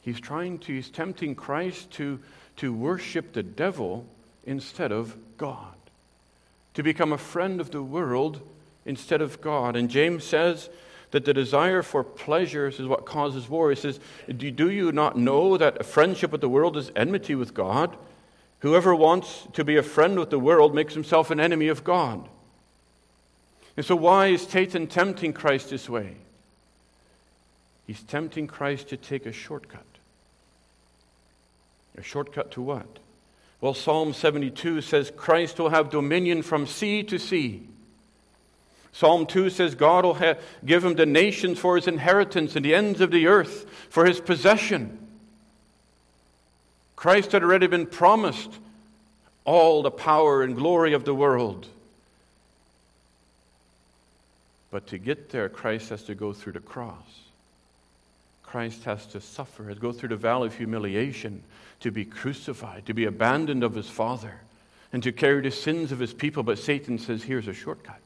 He's 0.01 0.19
trying 0.19 0.59
to, 0.59 0.73
he's 0.73 0.89
tempting 0.89 1.35
Christ 1.35 1.91
to, 1.91 2.19
to 2.57 2.73
worship 2.73 3.33
the 3.33 3.43
devil 3.43 4.05
instead 4.45 4.91
of 4.91 5.15
God, 5.37 5.75
to 6.73 6.83
become 6.83 7.13
a 7.13 7.17
friend 7.17 7.61
of 7.61 7.71
the 7.71 7.83
world 7.83 8.41
instead 8.85 9.21
of 9.21 9.41
God. 9.41 9.75
And 9.75 9.89
James 9.89 10.23
says 10.23 10.69
that 11.11 11.25
the 11.25 11.33
desire 11.33 11.81
for 11.81 12.03
pleasures 12.03 12.79
is 12.79 12.87
what 12.87 13.05
causes 13.05 13.49
war. 13.49 13.69
He 13.69 13.75
says, 13.75 13.99
Do 14.35 14.69
you 14.69 14.91
not 14.91 15.17
know 15.17 15.57
that 15.57 15.81
a 15.81 15.83
friendship 15.83 16.31
with 16.31 16.41
the 16.41 16.49
world 16.49 16.77
is 16.77 16.91
enmity 16.95 17.35
with 17.35 17.53
God? 17.53 17.95
Whoever 18.59 18.93
wants 18.93 19.47
to 19.53 19.63
be 19.63 19.77
a 19.77 19.83
friend 19.83 20.19
with 20.19 20.29
the 20.29 20.39
world 20.39 20.75
makes 20.75 20.93
himself 20.93 21.31
an 21.31 21.39
enemy 21.39 21.69
of 21.69 21.83
God. 21.83 22.27
And 23.77 23.85
so, 23.85 23.95
why 23.95 24.27
is 24.27 24.41
Satan 24.41 24.87
tempting 24.87 25.33
Christ 25.33 25.69
this 25.69 25.89
way? 25.89 26.15
He's 27.87 28.03
tempting 28.03 28.47
Christ 28.47 28.89
to 28.89 28.97
take 28.97 29.25
a 29.25 29.31
shortcut. 29.31 29.85
A 31.97 32.03
shortcut 32.03 32.51
to 32.51 32.61
what? 32.61 32.99
Well, 33.61 33.73
Psalm 33.73 34.13
72 34.13 34.81
says 34.81 35.11
Christ 35.15 35.59
will 35.59 35.69
have 35.69 35.89
dominion 35.89 36.43
from 36.43 36.67
sea 36.67 37.03
to 37.03 37.17
sea. 37.17 37.67
Psalm 38.91 39.25
2 39.25 39.49
says 39.49 39.75
God 39.75 40.05
will 40.05 40.15
ha- 40.15 40.35
give 40.65 40.83
him 40.83 40.95
the 40.95 41.05
nations 41.05 41.59
for 41.59 41.75
his 41.75 41.87
inheritance 41.87 42.55
and 42.55 42.65
the 42.65 42.75
ends 42.75 43.01
of 43.01 43.11
the 43.11 43.27
earth 43.27 43.65
for 43.89 44.05
his 44.05 44.19
possession. 44.19 44.97
Christ 46.95 47.31
had 47.31 47.43
already 47.43 47.67
been 47.67 47.85
promised 47.85 48.51
all 49.45 49.81
the 49.81 49.91
power 49.91 50.43
and 50.43 50.55
glory 50.55 50.93
of 50.93 51.05
the 51.05 51.15
world. 51.15 51.67
But 54.71 54.87
to 54.87 54.97
get 54.97 55.29
there, 55.29 55.49
Christ 55.49 55.89
has 55.89 56.03
to 56.03 56.15
go 56.15 56.33
through 56.33 56.53
the 56.53 56.59
cross. 56.59 57.21
Christ 58.43 58.83
has 58.83 59.05
to 59.07 59.21
suffer, 59.21 59.73
go 59.75 59.91
through 59.91 60.09
the 60.09 60.15
valley 60.15 60.47
of 60.47 60.55
humiliation, 60.55 61.43
to 61.79 61.91
be 61.91 62.03
crucified, 62.03 62.85
to 62.87 62.93
be 62.93 63.05
abandoned 63.05 63.63
of 63.63 63.75
his 63.75 63.89
Father, 63.89 64.41
and 64.91 65.01
to 65.03 65.11
carry 65.11 65.41
the 65.41 65.51
sins 65.51 65.91
of 65.91 65.99
his 65.99 66.13
people. 66.13 66.43
But 66.43 66.59
Satan 66.59 66.97
says, 66.97 67.23
here's 67.23 67.47
a 67.47 67.53
shortcut. 67.53 68.01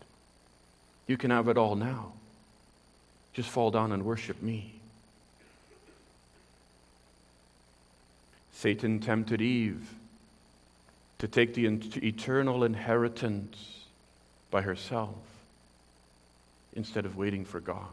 You 1.08 1.18
can 1.18 1.32
have 1.32 1.48
it 1.48 1.58
all 1.58 1.76
now. 1.76 2.14
Just 3.34 3.50
fall 3.50 3.72
down 3.72 3.92
and 3.92 4.06
worship 4.06 4.42
me. 4.42 4.74
Satan 8.54 9.00
tempted 9.00 9.42
Eve 9.42 9.90
to 11.20 11.28
take 11.28 11.54
the 11.54 11.66
eternal 11.66 12.64
inheritance 12.64 13.86
by 14.52 14.62
herself 14.62 15.16
instead 16.76 17.06
of 17.06 17.18
waiting 17.18 17.44
for 17.44 17.60
God. 17.60 17.88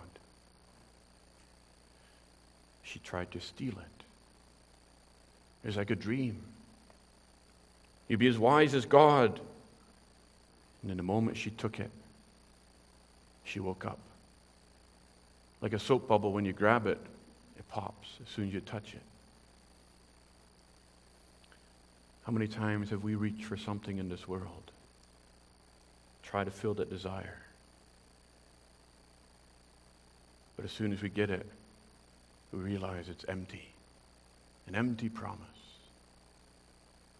She 2.84 2.98
tried 3.00 3.30
to 3.32 3.40
steal 3.40 3.72
it. 3.72 4.04
It 5.64 5.66
was 5.68 5.76
like 5.76 5.90
a 5.90 5.96
dream. 5.96 6.40
You'd 8.08 8.18
be 8.18 8.26
as 8.26 8.38
wise 8.38 8.74
as 8.74 8.84
God. 8.84 9.40
And 10.82 10.90
in 10.90 10.98
a 10.98 11.04
moment 11.04 11.36
she 11.36 11.50
took 11.50 11.78
it, 11.78 11.90
she 13.50 13.60
woke 13.60 13.84
up. 13.84 13.98
Like 15.60 15.72
a 15.72 15.78
soap 15.78 16.08
bubble, 16.08 16.32
when 16.32 16.44
you 16.44 16.52
grab 16.52 16.86
it, 16.86 16.98
it 17.58 17.68
pops 17.68 18.08
as 18.22 18.28
soon 18.28 18.48
as 18.48 18.54
you 18.54 18.60
touch 18.60 18.94
it. 18.94 19.02
How 22.24 22.32
many 22.32 22.46
times 22.46 22.90
have 22.90 23.02
we 23.02 23.14
reached 23.14 23.44
for 23.44 23.56
something 23.56 23.98
in 23.98 24.08
this 24.08 24.28
world? 24.28 24.70
Try 26.22 26.44
to 26.44 26.50
fill 26.50 26.74
that 26.74 26.88
desire. 26.88 27.38
But 30.56 30.64
as 30.64 30.70
soon 30.70 30.92
as 30.92 31.02
we 31.02 31.08
get 31.08 31.30
it, 31.30 31.46
we 32.52 32.60
realize 32.60 33.08
it's 33.08 33.24
empty. 33.28 33.68
An 34.68 34.74
empty 34.76 35.08
promise. 35.08 35.40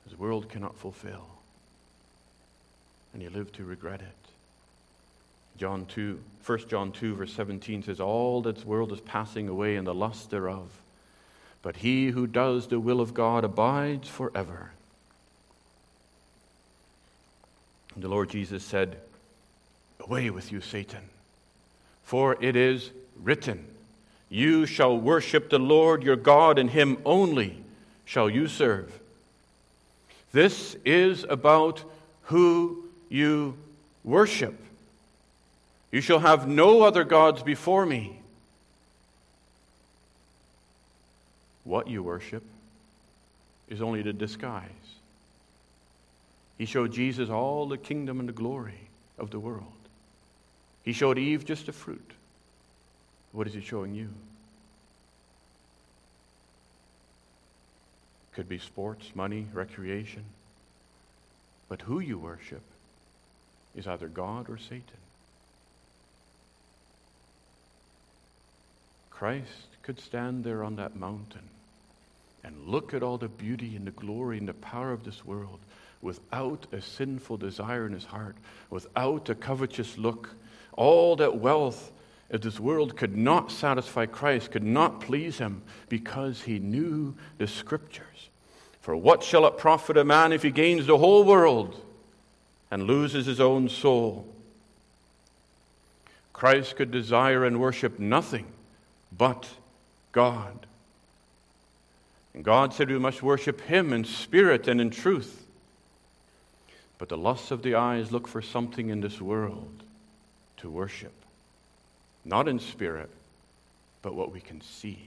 The 0.08 0.16
world 0.16 0.48
cannot 0.48 0.76
fulfill. 0.76 1.26
And 3.14 3.22
you 3.22 3.30
live 3.30 3.52
to 3.52 3.64
regret 3.64 4.00
it. 4.00 4.30
John 5.60 5.84
2, 5.84 6.18
1 6.46 6.58
John 6.68 6.90
2, 6.90 7.16
verse 7.16 7.34
17 7.34 7.82
says, 7.82 8.00
All 8.00 8.40
this 8.40 8.64
world 8.64 8.92
is 8.92 9.00
passing 9.00 9.46
away 9.46 9.76
and 9.76 9.86
the 9.86 9.92
lust 9.92 10.30
thereof. 10.30 10.70
But 11.60 11.76
he 11.76 12.08
who 12.08 12.26
does 12.26 12.68
the 12.68 12.80
will 12.80 12.98
of 12.98 13.12
God 13.12 13.44
abides 13.44 14.08
forever. 14.08 14.70
And 17.94 18.02
the 18.02 18.08
Lord 18.08 18.30
Jesus 18.30 18.64
said, 18.64 18.96
Away 20.00 20.30
with 20.30 20.50
you, 20.50 20.62
Satan, 20.62 21.02
for 22.04 22.42
it 22.42 22.56
is 22.56 22.90
written, 23.22 23.66
You 24.30 24.64
shall 24.64 24.96
worship 24.96 25.50
the 25.50 25.58
Lord 25.58 26.02
your 26.02 26.16
God, 26.16 26.58
and 26.58 26.70
him 26.70 26.96
only 27.04 27.62
shall 28.06 28.30
you 28.30 28.48
serve. 28.48 28.98
This 30.32 30.74
is 30.86 31.24
about 31.24 31.84
who 32.22 32.82
you 33.10 33.58
worship. 34.04 34.58
You 35.90 36.00
shall 36.00 36.20
have 36.20 36.46
no 36.46 36.82
other 36.82 37.04
gods 37.04 37.42
before 37.42 37.84
me. 37.84 38.20
What 41.64 41.88
you 41.88 42.02
worship 42.02 42.42
is 43.68 43.82
only 43.82 44.02
the 44.02 44.12
disguise. 44.12 44.70
He 46.58 46.66
showed 46.66 46.92
Jesus 46.92 47.30
all 47.30 47.66
the 47.66 47.78
kingdom 47.78 48.20
and 48.20 48.28
the 48.28 48.34
glory 48.34 48.88
of 49.18 49.30
the 49.30 49.40
world. 49.40 49.64
He 50.84 50.92
showed 50.92 51.18
Eve 51.18 51.44
just 51.44 51.68
a 51.68 51.72
fruit. 51.72 52.12
What 53.32 53.46
is 53.46 53.54
he 53.54 53.60
showing 53.60 53.94
you? 53.94 54.08
Could 58.34 58.48
be 58.48 58.58
sports, 58.58 59.10
money, 59.14 59.46
recreation. 59.52 60.24
But 61.68 61.82
who 61.82 62.00
you 62.00 62.18
worship 62.18 62.62
is 63.76 63.86
either 63.86 64.08
God 64.08 64.48
or 64.48 64.58
Satan. 64.58 64.82
Christ 69.20 69.66
could 69.82 70.00
stand 70.00 70.44
there 70.44 70.64
on 70.64 70.76
that 70.76 70.96
mountain 70.96 71.46
and 72.42 72.66
look 72.66 72.94
at 72.94 73.02
all 73.02 73.18
the 73.18 73.28
beauty 73.28 73.76
and 73.76 73.86
the 73.86 73.90
glory 73.90 74.38
and 74.38 74.48
the 74.48 74.54
power 74.54 74.94
of 74.94 75.04
this 75.04 75.26
world 75.26 75.58
without 76.00 76.66
a 76.72 76.80
sinful 76.80 77.36
desire 77.36 77.84
in 77.84 77.92
his 77.92 78.06
heart, 78.06 78.34
without 78.70 79.28
a 79.28 79.34
covetous 79.34 79.98
look. 79.98 80.30
all 80.72 81.16
that 81.16 81.36
wealth 81.36 81.92
of 82.30 82.40
this 82.40 82.58
world 82.58 82.96
could 82.96 83.14
not 83.14 83.52
satisfy 83.52 84.06
Christ, 84.06 84.52
could 84.52 84.62
not 84.62 85.02
please 85.02 85.36
him, 85.36 85.60
because 85.90 86.40
he 86.40 86.58
knew 86.58 87.14
the 87.36 87.46
scriptures. 87.46 88.30
For 88.80 88.96
what 88.96 89.22
shall 89.22 89.44
it 89.44 89.58
profit 89.58 89.98
a 89.98 90.04
man 90.04 90.32
if 90.32 90.42
he 90.42 90.50
gains 90.50 90.86
the 90.86 90.96
whole 90.96 91.24
world 91.24 91.78
and 92.70 92.84
loses 92.84 93.26
his 93.26 93.38
own 93.38 93.68
soul? 93.68 94.26
Christ 96.32 96.76
could 96.76 96.90
desire 96.90 97.44
and 97.44 97.60
worship 97.60 97.98
nothing 97.98 98.46
but 99.16 99.46
God. 100.12 100.66
And 102.34 102.44
God 102.44 102.72
said 102.72 102.88
we 102.88 102.98
must 102.98 103.22
worship 103.22 103.60
Him 103.62 103.92
in 103.92 104.04
spirit 104.04 104.68
and 104.68 104.80
in 104.80 104.90
truth. 104.90 105.46
But 106.98 107.08
the 107.08 107.18
lusts 107.18 107.50
of 107.50 107.62
the 107.62 107.74
eyes 107.74 108.12
look 108.12 108.28
for 108.28 108.42
something 108.42 108.90
in 108.90 109.00
this 109.00 109.20
world 109.20 109.82
to 110.58 110.70
worship. 110.70 111.14
Not 112.24 112.46
in 112.46 112.58
spirit, 112.60 113.10
but 114.02 114.14
what 114.14 114.32
we 114.32 114.40
can 114.40 114.60
see 114.60 114.98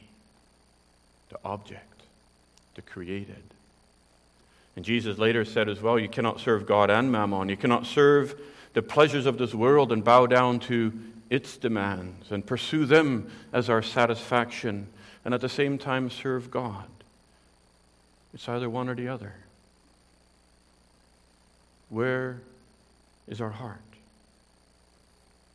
the 1.29 1.37
object, 1.45 2.01
the 2.75 2.81
created. 2.81 3.43
And 4.75 4.83
Jesus 4.83 5.17
later 5.17 5.45
said 5.45 5.69
as 5.69 5.81
well, 5.81 5.99
You 5.99 6.09
cannot 6.09 6.39
serve 6.39 6.65
God 6.65 6.89
and 6.89 7.11
mammon. 7.11 7.49
You 7.49 7.57
cannot 7.57 7.85
serve 7.85 8.39
the 8.73 8.81
pleasures 8.81 9.25
of 9.25 9.37
this 9.37 9.53
world 9.53 9.91
and 9.91 10.03
bow 10.03 10.25
down 10.25 10.59
to 10.61 10.91
its 11.33 11.57
demands 11.57 12.31
and 12.31 12.45
pursue 12.45 12.85
them 12.85 13.27
as 13.51 13.67
our 13.67 13.81
satisfaction 13.81 14.87
and 15.25 15.33
at 15.33 15.41
the 15.41 15.49
same 15.49 15.79
time 15.79 16.07
serve 16.07 16.51
God. 16.51 16.85
It's 18.35 18.47
either 18.47 18.69
one 18.69 18.87
or 18.87 18.93
the 18.93 19.07
other. 19.07 19.33
Where 21.89 22.39
is 23.27 23.41
our 23.41 23.49
heart? 23.49 23.79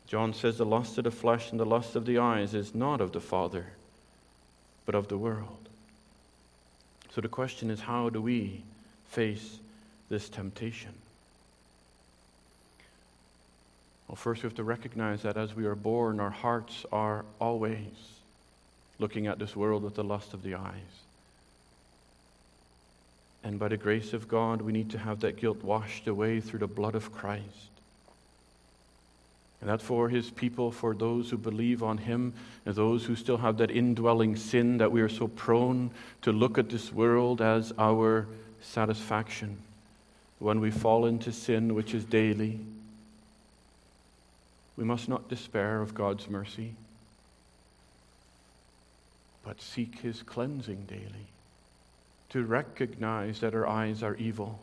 John 0.09 0.35
says 0.35 0.59
the 0.59 0.67
lust 0.67 0.99
of 0.99 1.05
the 1.05 1.13
flesh 1.13 1.53
and 1.53 1.61
the 1.61 1.65
lust 1.65 1.95
of 1.95 2.07
the 2.07 2.19
eyes 2.19 2.55
is 2.55 2.75
not 2.75 3.01
of 3.01 3.13
the 3.13 3.21
Father, 3.21 3.67
but 4.85 4.97
of 4.97 5.07
the 5.07 5.19
world. 5.19 5.69
So 7.15 7.21
the 7.21 7.29
question 7.29 7.71
is 7.71 7.83
how 7.83 8.11
do 8.11 8.21
we 8.21 8.65
face 9.11 9.61
this 10.09 10.29
temptation? 10.29 10.95
Well, 14.09 14.17
first 14.17 14.43
we 14.43 14.47
have 14.47 14.57
to 14.57 14.65
recognize 14.65 15.23
that 15.23 15.37
as 15.37 15.55
we 15.55 15.67
are 15.67 15.75
born, 15.75 16.19
our 16.19 16.31
hearts 16.31 16.87
are 16.91 17.27
always 17.39 17.93
looking 18.99 19.27
at 19.27 19.39
this 19.39 19.55
world 19.55 19.83
with 19.83 19.95
the 19.95 20.05
lust 20.05 20.33
of 20.33 20.43
the 20.43 20.55
eyes. 20.55 20.73
And 23.45 23.59
by 23.59 23.69
the 23.69 23.77
grace 23.77 24.15
of 24.15 24.27
God, 24.27 24.63
we 24.63 24.73
need 24.73 24.91
to 24.91 24.99
have 24.99 25.21
that 25.21 25.37
guilt 25.37 25.63
washed 25.63 26.09
away 26.09 26.41
through 26.41 26.61
the 26.61 26.67
blood 26.67 26.95
of 26.95 27.13
Christ. 27.13 27.45
And 29.61 29.69
that 29.69 29.83
for 29.83 30.09
his 30.09 30.31
people, 30.31 30.73
for 30.73 30.95
those 30.95 31.31
who 31.31 31.37
believe 31.37 31.83
on 31.83 31.99
him, 31.99 32.33
and 32.65 32.75
those 32.75 33.05
who 33.05 33.15
still 33.15 33.39
have 33.39 33.59
that 33.59 33.71
indwelling 33.71 34.37
sin 34.37 34.79
that 34.79 34.93
we 34.93 35.01
are 35.03 35.09
so 35.09 35.29
prone 35.29 35.91
to 36.23 36.33
look 36.33 36.59
at 36.59 36.71
this 36.71 36.93
world 36.93 37.41
as 37.41 37.73
our 37.79 38.27
satisfaction. 38.63 39.59
When 40.39 40.61
we 40.61 40.71
fall 40.71 41.07
into 41.07 41.33
sin, 41.33 41.75
which 41.75 41.93
is 41.93 42.05
daily, 42.05 42.61
we 44.79 44.85
must 44.85 45.09
not 45.09 45.29
despair 45.29 45.83
of 45.83 45.93
God's 45.93 46.31
mercy, 46.31 46.75
but 49.45 49.61
seek 49.61 49.99
His 49.99 50.23
cleansing 50.23 50.85
daily, 50.85 51.27
to 52.29 52.45
recognize 52.45 53.41
that 53.41 53.57
our 53.57 53.67
eyes 53.67 54.05
are 54.05 54.15
evil, 54.15 54.61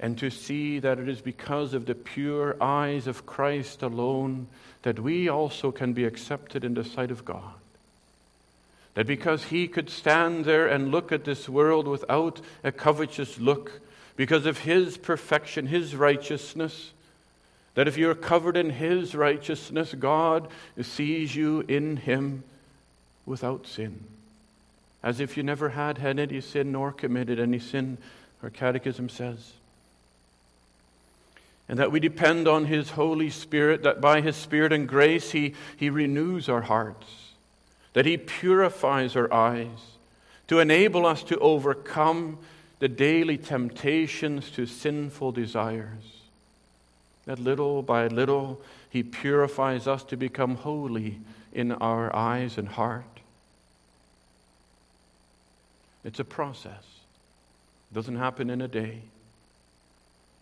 and 0.00 0.16
to 0.16 0.30
see 0.30 0.78
that 0.78 0.98
it 0.98 1.06
is 1.06 1.20
because 1.20 1.74
of 1.74 1.84
the 1.84 1.94
pure 1.94 2.56
eyes 2.62 3.06
of 3.06 3.26
Christ 3.26 3.82
alone 3.82 4.46
that 4.84 4.98
we 4.98 5.28
also 5.28 5.70
can 5.70 5.92
be 5.92 6.06
accepted 6.06 6.64
in 6.64 6.72
the 6.72 6.84
sight 6.84 7.10
of 7.10 7.26
God. 7.26 7.52
That 8.94 9.06
because 9.06 9.44
He 9.44 9.68
could 9.68 9.90
stand 9.90 10.46
there 10.46 10.66
and 10.66 10.90
look 10.90 11.12
at 11.12 11.24
this 11.24 11.46
world 11.46 11.86
without 11.86 12.40
a 12.64 12.72
covetous 12.72 13.38
look, 13.38 13.82
because 14.16 14.46
of 14.46 14.60
His 14.60 14.96
perfection, 14.96 15.66
His 15.66 15.94
righteousness, 15.94 16.92
that 17.74 17.88
if 17.88 17.96
you're 17.96 18.14
covered 18.14 18.56
in 18.56 18.70
His 18.70 19.14
righteousness, 19.14 19.94
God 19.94 20.48
sees 20.80 21.34
you 21.34 21.64
in 21.68 21.96
Him 21.98 22.42
without 23.26 23.66
sin. 23.66 24.04
As 25.02 25.20
if 25.20 25.36
you 25.36 25.42
never 25.42 25.70
had 25.70 25.98
had 25.98 26.18
any 26.18 26.40
sin 26.40 26.72
nor 26.72 26.92
committed 26.92 27.38
any 27.38 27.58
sin, 27.58 27.98
our 28.42 28.50
catechism 28.50 29.08
says. 29.08 29.52
And 31.68 31.78
that 31.78 31.92
we 31.92 32.00
depend 32.00 32.48
on 32.48 32.64
His 32.64 32.90
Holy 32.90 33.30
Spirit, 33.30 33.84
that 33.84 34.00
by 34.00 34.20
His 34.20 34.36
Spirit 34.36 34.72
and 34.72 34.88
grace 34.88 35.30
He, 35.30 35.54
he 35.76 35.90
renews 35.90 36.48
our 36.48 36.62
hearts, 36.62 37.06
that 37.92 38.06
He 38.06 38.16
purifies 38.16 39.14
our 39.14 39.32
eyes, 39.32 39.68
to 40.48 40.58
enable 40.58 41.06
us 41.06 41.22
to 41.22 41.38
overcome 41.38 42.38
the 42.80 42.88
daily 42.88 43.38
temptations 43.38 44.50
to 44.50 44.66
sinful 44.66 45.30
desires 45.30 46.19
that 47.26 47.38
little 47.38 47.82
by 47.82 48.06
little 48.08 48.60
He 48.88 49.02
purifies 49.02 49.86
us 49.86 50.02
to 50.04 50.16
become 50.16 50.56
holy 50.56 51.20
in 51.52 51.72
our 51.72 52.14
eyes 52.14 52.58
and 52.58 52.68
heart. 52.68 53.04
It's 56.04 56.18
a 56.18 56.24
process, 56.24 56.84
it 57.90 57.94
doesn't 57.94 58.16
happen 58.16 58.50
in 58.50 58.60
a 58.60 58.68
day. 58.68 59.02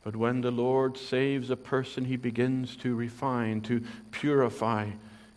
But 0.04 0.14
when 0.16 0.40
the 0.40 0.50
Lord 0.50 0.96
saves 0.96 1.50
a 1.50 1.56
person, 1.56 2.04
He 2.04 2.16
begins 2.16 2.76
to 2.76 2.94
refine, 2.94 3.60
to 3.62 3.82
purify, 4.12 4.90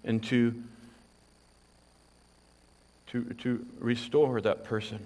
and 0.03 0.23
to, 0.25 0.53
to, 3.07 3.23
to 3.39 3.65
restore 3.79 4.39
that 4.41 4.63
person. 4.63 4.99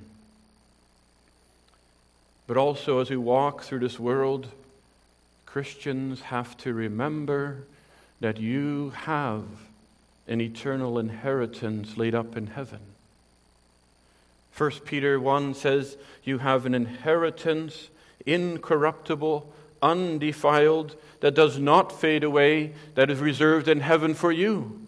But 2.48 2.58
also, 2.58 3.00
as 3.00 3.10
we 3.10 3.18
walk 3.18 3.64
through 3.64 3.80
this 3.80 4.00
world, 4.00 4.48
Christians 5.56 6.20
have 6.20 6.58
to 6.58 6.74
remember 6.74 7.64
that 8.20 8.42
you 8.42 8.90
have 8.90 9.46
an 10.28 10.42
eternal 10.42 11.00
inheritance 11.00 11.96
laid 11.96 12.14
up 12.14 12.36
in 12.36 12.48
heaven. 12.48 12.82
1 14.58 14.72
Peter 14.84 15.18
1 15.18 15.54
says, 15.54 15.96
You 16.26 16.40
have 16.40 16.66
an 16.66 16.76
inheritance 16.76 17.88
incorruptible, 18.26 19.50
undefiled, 19.82 20.98
that 21.22 21.36
does 21.36 21.58
not 21.58 22.02
fade 22.02 22.26
away, 22.26 22.74
that 22.96 23.10
is 23.10 23.20
reserved 23.20 23.70
in 23.70 23.80
heaven 23.80 24.14
for 24.14 24.34
you. 24.34 24.86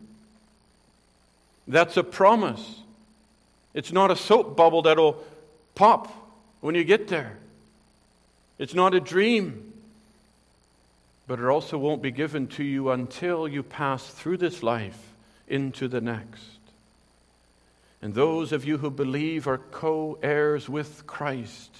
That's 1.66 1.96
a 1.96 2.04
promise. 2.04 2.82
It's 3.74 3.94
not 3.94 4.12
a 4.12 4.18
soap 4.18 4.58
bubble 4.58 4.82
that'll 4.82 5.24
pop 5.76 6.12
when 6.60 6.76
you 6.76 6.84
get 6.84 7.08
there. 7.08 7.38
It's 8.60 8.74
not 8.74 8.94
a 8.94 9.00
dream 9.00 9.67
but 11.28 11.40
it 11.40 11.46
also 11.46 11.78
won't 11.78 12.02
be 12.02 12.12
given 12.12 12.48
to 12.48 12.64
you 12.64 12.90
until 12.90 13.48
you 13.48 13.62
pass 13.62 14.08
through 14.08 14.38
this 14.38 14.64
life 14.64 14.98
into 15.48 15.90
the 15.90 16.00
next. 16.00 16.42
And 18.02 18.14
those 18.14 18.54
of 18.54 18.64
you 18.64 18.78
who 18.78 18.90
believe 18.90 19.48
are 19.48 19.58
co 19.58 20.18
heirs 20.24 20.70
with 20.70 21.06
Christ. 21.06 21.72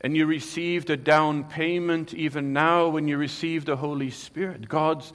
And 0.00 0.16
you 0.16 0.26
received 0.26 0.90
a 0.90 0.96
down 0.96 1.44
payment 1.44 2.12
even 2.12 2.52
now 2.52 2.88
when 2.88 3.06
you 3.06 3.16
received 3.16 3.66
the 3.66 3.76
Holy 3.76 4.10
Spirit, 4.10 4.68
God's 4.68 5.12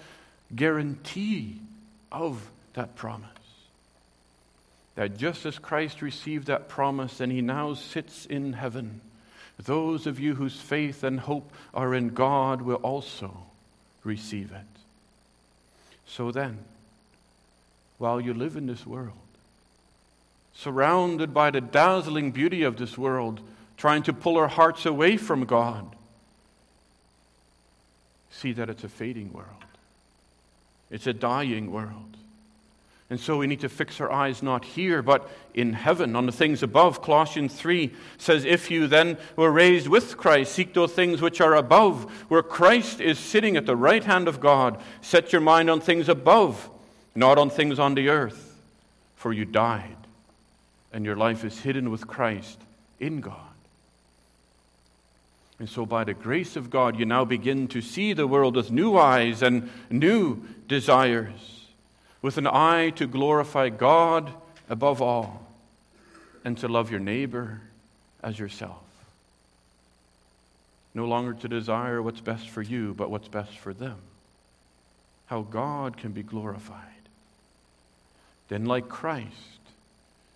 guarantee 0.55 1.57
of 2.11 2.49
that 2.73 2.95
promise. 2.95 3.27
That 4.95 5.17
just 5.17 5.45
as 5.45 5.59
Christ 5.59 6.01
received 6.01 6.47
that 6.47 6.69
promise 6.69 7.19
and 7.19 7.31
he 7.31 7.41
now 7.41 7.73
sits 7.73 8.25
in 8.25 8.53
heaven 8.53 9.01
those 9.65 10.07
of 10.07 10.19
you 10.19 10.35
whose 10.35 10.59
faith 10.59 11.03
and 11.03 11.19
hope 11.19 11.51
are 11.73 11.93
in 11.93 12.09
God 12.09 12.61
will 12.61 12.77
also 12.77 13.45
receive 14.03 14.51
it. 14.51 14.81
So 16.05 16.31
then, 16.31 16.59
while 17.97 18.19
you 18.19 18.33
live 18.33 18.57
in 18.57 18.67
this 18.67 18.85
world, 18.85 19.13
surrounded 20.53 21.33
by 21.33 21.51
the 21.51 21.61
dazzling 21.61 22.31
beauty 22.31 22.63
of 22.63 22.77
this 22.77 22.97
world, 22.97 23.39
trying 23.77 24.03
to 24.03 24.13
pull 24.13 24.37
our 24.37 24.47
hearts 24.47 24.85
away 24.85 25.17
from 25.17 25.45
God, 25.45 25.95
see 28.29 28.51
that 28.53 28.69
it's 28.69 28.83
a 28.83 28.89
fading 28.89 29.31
world. 29.33 29.47
It's 30.89 31.07
a 31.07 31.13
dying 31.13 31.71
world. 31.71 32.17
And 33.11 33.19
so 33.19 33.37
we 33.37 33.45
need 33.45 33.59
to 33.59 33.67
fix 33.67 33.99
our 33.99 34.09
eyes 34.09 34.41
not 34.41 34.63
here, 34.63 35.01
but 35.01 35.29
in 35.53 35.73
heaven, 35.73 36.15
on 36.15 36.27
the 36.27 36.31
things 36.31 36.63
above. 36.63 37.01
Colossians 37.01 37.53
3 37.53 37.91
says, 38.17 38.45
If 38.45 38.71
you 38.71 38.87
then 38.87 39.17
were 39.35 39.51
raised 39.51 39.89
with 39.89 40.15
Christ, 40.15 40.53
seek 40.53 40.73
those 40.73 40.93
things 40.93 41.21
which 41.21 41.41
are 41.41 41.53
above, 41.53 42.09
where 42.29 42.41
Christ 42.41 43.01
is 43.01 43.19
sitting 43.19 43.57
at 43.57 43.65
the 43.65 43.75
right 43.75 44.01
hand 44.05 44.29
of 44.29 44.39
God. 44.39 44.81
Set 45.01 45.33
your 45.33 45.41
mind 45.41 45.69
on 45.69 45.81
things 45.81 46.07
above, 46.07 46.69
not 47.13 47.37
on 47.37 47.49
things 47.49 47.79
on 47.79 47.95
the 47.95 48.07
earth. 48.07 48.57
For 49.17 49.33
you 49.33 49.43
died, 49.43 49.97
and 50.93 51.03
your 51.03 51.17
life 51.17 51.43
is 51.43 51.59
hidden 51.59 51.91
with 51.91 52.07
Christ 52.07 52.59
in 52.97 53.19
God. 53.19 53.35
And 55.59 55.67
so, 55.69 55.85
by 55.85 56.05
the 56.05 56.13
grace 56.13 56.55
of 56.55 56.69
God, 56.69 56.97
you 56.97 57.05
now 57.05 57.25
begin 57.25 57.67
to 57.67 57.81
see 57.81 58.13
the 58.13 58.25
world 58.25 58.55
with 58.55 58.71
new 58.71 58.97
eyes 58.97 59.43
and 59.43 59.69
new 59.89 60.41
desires, 60.69 61.60
with 62.21 62.37
an 62.37 62.47
eye 62.47 62.91
to 62.91 63.07
glorify 63.07 63.69
God 63.69 64.31
above 64.69 65.01
all 65.01 65.47
and 66.43 66.57
to 66.59 66.67
love 66.67 66.91
your 66.91 66.99
neighbor 66.99 67.61
as 68.23 68.37
yourself. 68.37 68.83
No 70.93 71.05
longer 71.05 71.33
to 71.33 71.47
desire 71.47 72.01
what's 72.01 72.21
best 72.21 72.49
for 72.49 72.61
you, 72.61 72.93
but 72.93 73.09
what's 73.09 73.27
best 73.27 73.57
for 73.57 73.73
them. 73.73 73.97
How 75.27 75.41
God 75.41 75.97
can 75.97 76.11
be 76.11 76.23
glorified. 76.23 76.77
Then, 78.49 78.65
like 78.65 78.89
Christ, 78.89 79.29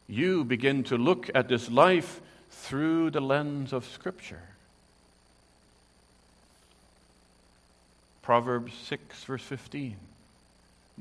you 0.08 0.46
begin 0.46 0.84
to 0.86 0.98
look 0.98 1.30
at 1.36 1.50
this 1.50 1.70
life 1.70 2.22
through 2.50 3.12
the 3.12 3.20
lens 3.20 3.74
of 3.74 3.86
Scripture. 3.86 4.42
Proverbs 8.22 8.74
6, 8.86 9.24
verse 9.26 9.44
15. 9.44 9.98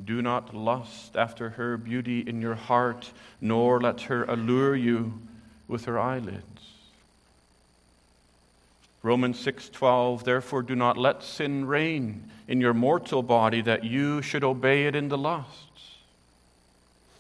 Do 0.02 0.22
not 0.22 0.54
lust 0.54 1.16
after 1.16 1.50
her 1.50 1.76
beauty 1.76 2.20
in 2.20 2.40
your 2.40 2.56
heart, 2.56 3.12
nor 3.40 3.80
let 3.80 4.02
her 4.02 4.24
allure 4.24 4.74
you 4.74 5.20
with 5.68 5.84
her 5.84 5.98
eyelids. 5.98 6.54
Romans 9.02 9.38
6:12 9.38 10.24
Therefore 10.24 10.62
do 10.62 10.74
not 10.74 10.96
let 10.96 11.22
sin 11.22 11.66
reign 11.66 12.30
in 12.48 12.60
your 12.60 12.74
mortal 12.74 13.22
body 13.22 13.60
that 13.60 13.84
you 13.84 14.22
should 14.22 14.42
obey 14.42 14.86
it 14.86 14.96
in 14.96 15.08
the 15.08 15.18
lusts. 15.18 15.98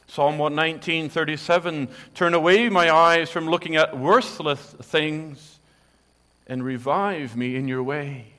Psalm 0.06 0.38
119:37 0.38 1.88
Turn 2.14 2.34
away 2.34 2.68
my 2.68 2.90
eyes 2.90 3.30
from 3.30 3.48
looking 3.48 3.76
at 3.76 3.98
worthless 3.98 4.74
things 4.82 5.58
and 6.46 6.64
revive 6.64 7.36
me 7.36 7.56
in 7.56 7.68
your 7.68 7.82
way. 7.82 8.33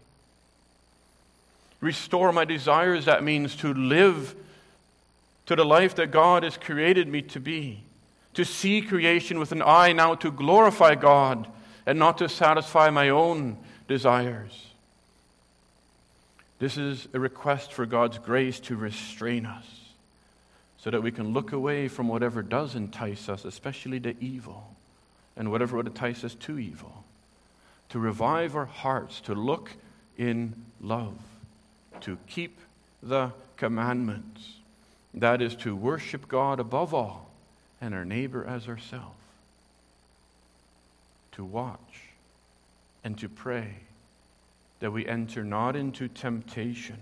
Restore 1.81 2.31
my 2.31 2.45
desires, 2.45 3.05
that 3.05 3.23
means 3.23 3.55
to 3.57 3.73
live 3.73 4.35
to 5.45 5.55
the 5.55 5.65
life 5.65 5.95
that 5.95 6.11
God 6.11 6.43
has 6.43 6.57
created 6.57 7.07
me 7.07 7.21
to 7.23 7.39
be. 7.39 7.81
To 8.35 8.45
see 8.45 8.81
creation 8.81 9.39
with 9.39 9.51
an 9.51 9.61
eye 9.61 9.93
now 9.93 10.15
to 10.15 10.31
glorify 10.31 10.95
God 10.95 11.47
and 11.85 11.99
not 11.99 12.17
to 12.17 12.27
satisfy 12.27 12.89
my 12.89 13.09
own 13.09 13.57
desires. 13.87 14.67
This 16.59 16.77
is 16.77 17.07
a 17.13 17.19
request 17.19 17.73
for 17.73 17.85
God's 17.85 18.17
grace 18.17 18.59
to 18.61 18.75
restrain 18.75 19.45
us 19.45 19.65
so 20.77 20.89
that 20.89 21.03
we 21.03 21.11
can 21.11 21.33
look 21.33 21.51
away 21.51 21.87
from 21.87 22.07
whatever 22.07 22.41
does 22.41 22.75
entice 22.75 23.29
us, 23.29 23.45
especially 23.45 23.99
the 23.99 24.15
evil, 24.19 24.75
and 25.37 25.51
whatever 25.51 25.77
would 25.77 25.87
entice 25.87 26.23
us 26.23 26.35
to 26.35 26.59
evil. 26.59 27.03
To 27.89 27.99
revive 27.99 28.55
our 28.55 28.65
hearts, 28.65 29.21
to 29.21 29.35
look 29.35 29.71
in 30.17 30.53
love 30.81 31.17
to 32.05 32.17
keep 32.27 32.59
the 33.01 33.31
commandments. 33.57 34.53
That 35.15 35.41
is 35.41 35.55
to 35.57 35.75
worship 35.75 36.27
God 36.27 36.59
above 36.59 36.93
all 36.93 37.29
and 37.81 37.95
our 37.95 38.05
neighbor 38.05 38.45
as 38.45 38.67
ourselves. 38.67 39.15
To 41.33 41.43
watch 41.43 41.79
and 43.03 43.17
to 43.19 43.27
pray 43.27 43.75
that 44.79 44.91
we 44.91 45.07
enter 45.07 45.43
not 45.43 45.75
into 45.75 46.07
temptation. 46.07 46.97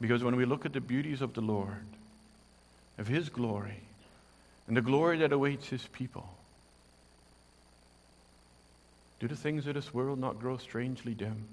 Because 0.00 0.22
when 0.22 0.36
we 0.36 0.44
look 0.44 0.66
at 0.66 0.72
the 0.72 0.80
beauties 0.80 1.22
of 1.22 1.32
the 1.32 1.40
Lord, 1.40 1.86
of 2.98 3.08
His 3.08 3.30
glory, 3.30 3.80
and 4.66 4.76
the 4.76 4.82
glory 4.82 5.18
that 5.18 5.32
awaits 5.32 5.68
His 5.68 5.86
people, 5.86 6.28
do 9.20 9.26
the 9.26 9.36
things 9.36 9.66
of 9.66 9.74
this 9.74 9.94
world 9.94 10.18
not 10.18 10.38
grow 10.38 10.58
strangely 10.58 11.14
dim? 11.14 11.46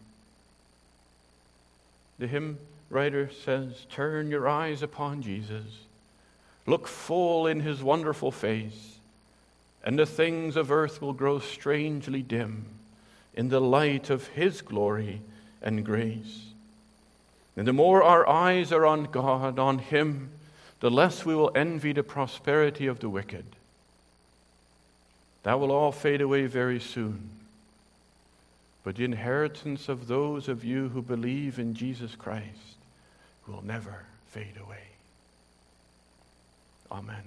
The 2.19 2.27
hymn 2.27 2.57
writer 2.89 3.29
says, 3.43 3.85
Turn 3.89 4.29
your 4.29 4.47
eyes 4.47 4.81
upon 4.81 5.21
Jesus, 5.21 5.65
look 6.65 6.87
full 6.87 7.47
in 7.47 7.59
his 7.59 7.83
wonderful 7.83 8.31
face, 8.31 8.97
and 9.83 9.99
the 9.99 10.05
things 10.05 10.55
of 10.55 10.71
earth 10.71 11.01
will 11.01 11.13
grow 11.13 11.39
strangely 11.39 12.21
dim 12.21 12.65
in 13.33 13.49
the 13.49 13.61
light 13.61 14.09
of 14.09 14.27
his 14.27 14.61
glory 14.61 15.21
and 15.61 15.85
grace. 15.85 16.45
And 17.57 17.67
the 17.67 17.73
more 17.73 18.01
our 18.03 18.27
eyes 18.27 18.71
are 18.71 18.85
on 18.85 19.05
God, 19.05 19.59
on 19.59 19.79
him, 19.79 20.29
the 20.79 20.91
less 20.91 21.25
we 21.25 21.35
will 21.35 21.51
envy 21.55 21.93
the 21.93 22.03
prosperity 22.03 22.87
of 22.87 22.99
the 22.99 23.09
wicked. 23.09 23.45
That 25.43 25.59
will 25.59 25.71
all 25.71 25.91
fade 25.91 26.21
away 26.21 26.47
very 26.47 26.79
soon 26.79 27.29
but 28.85 28.95
the 28.95 29.03
inheritance 29.03 29.89
of 29.89 30.07
those 30.07 30.47
of 30.47 30.63
you 30.63 30.89
who 30.89 31.01
believe 31.01 31.57
in 31.57 31.73
Jesus 31.73 32.15
Christ 32.15 32.77
will 33.47 33.63
never 33.63 34.05
fade 34.27 34.57
away. 34.63 34.83
Amen. 36.91 37.25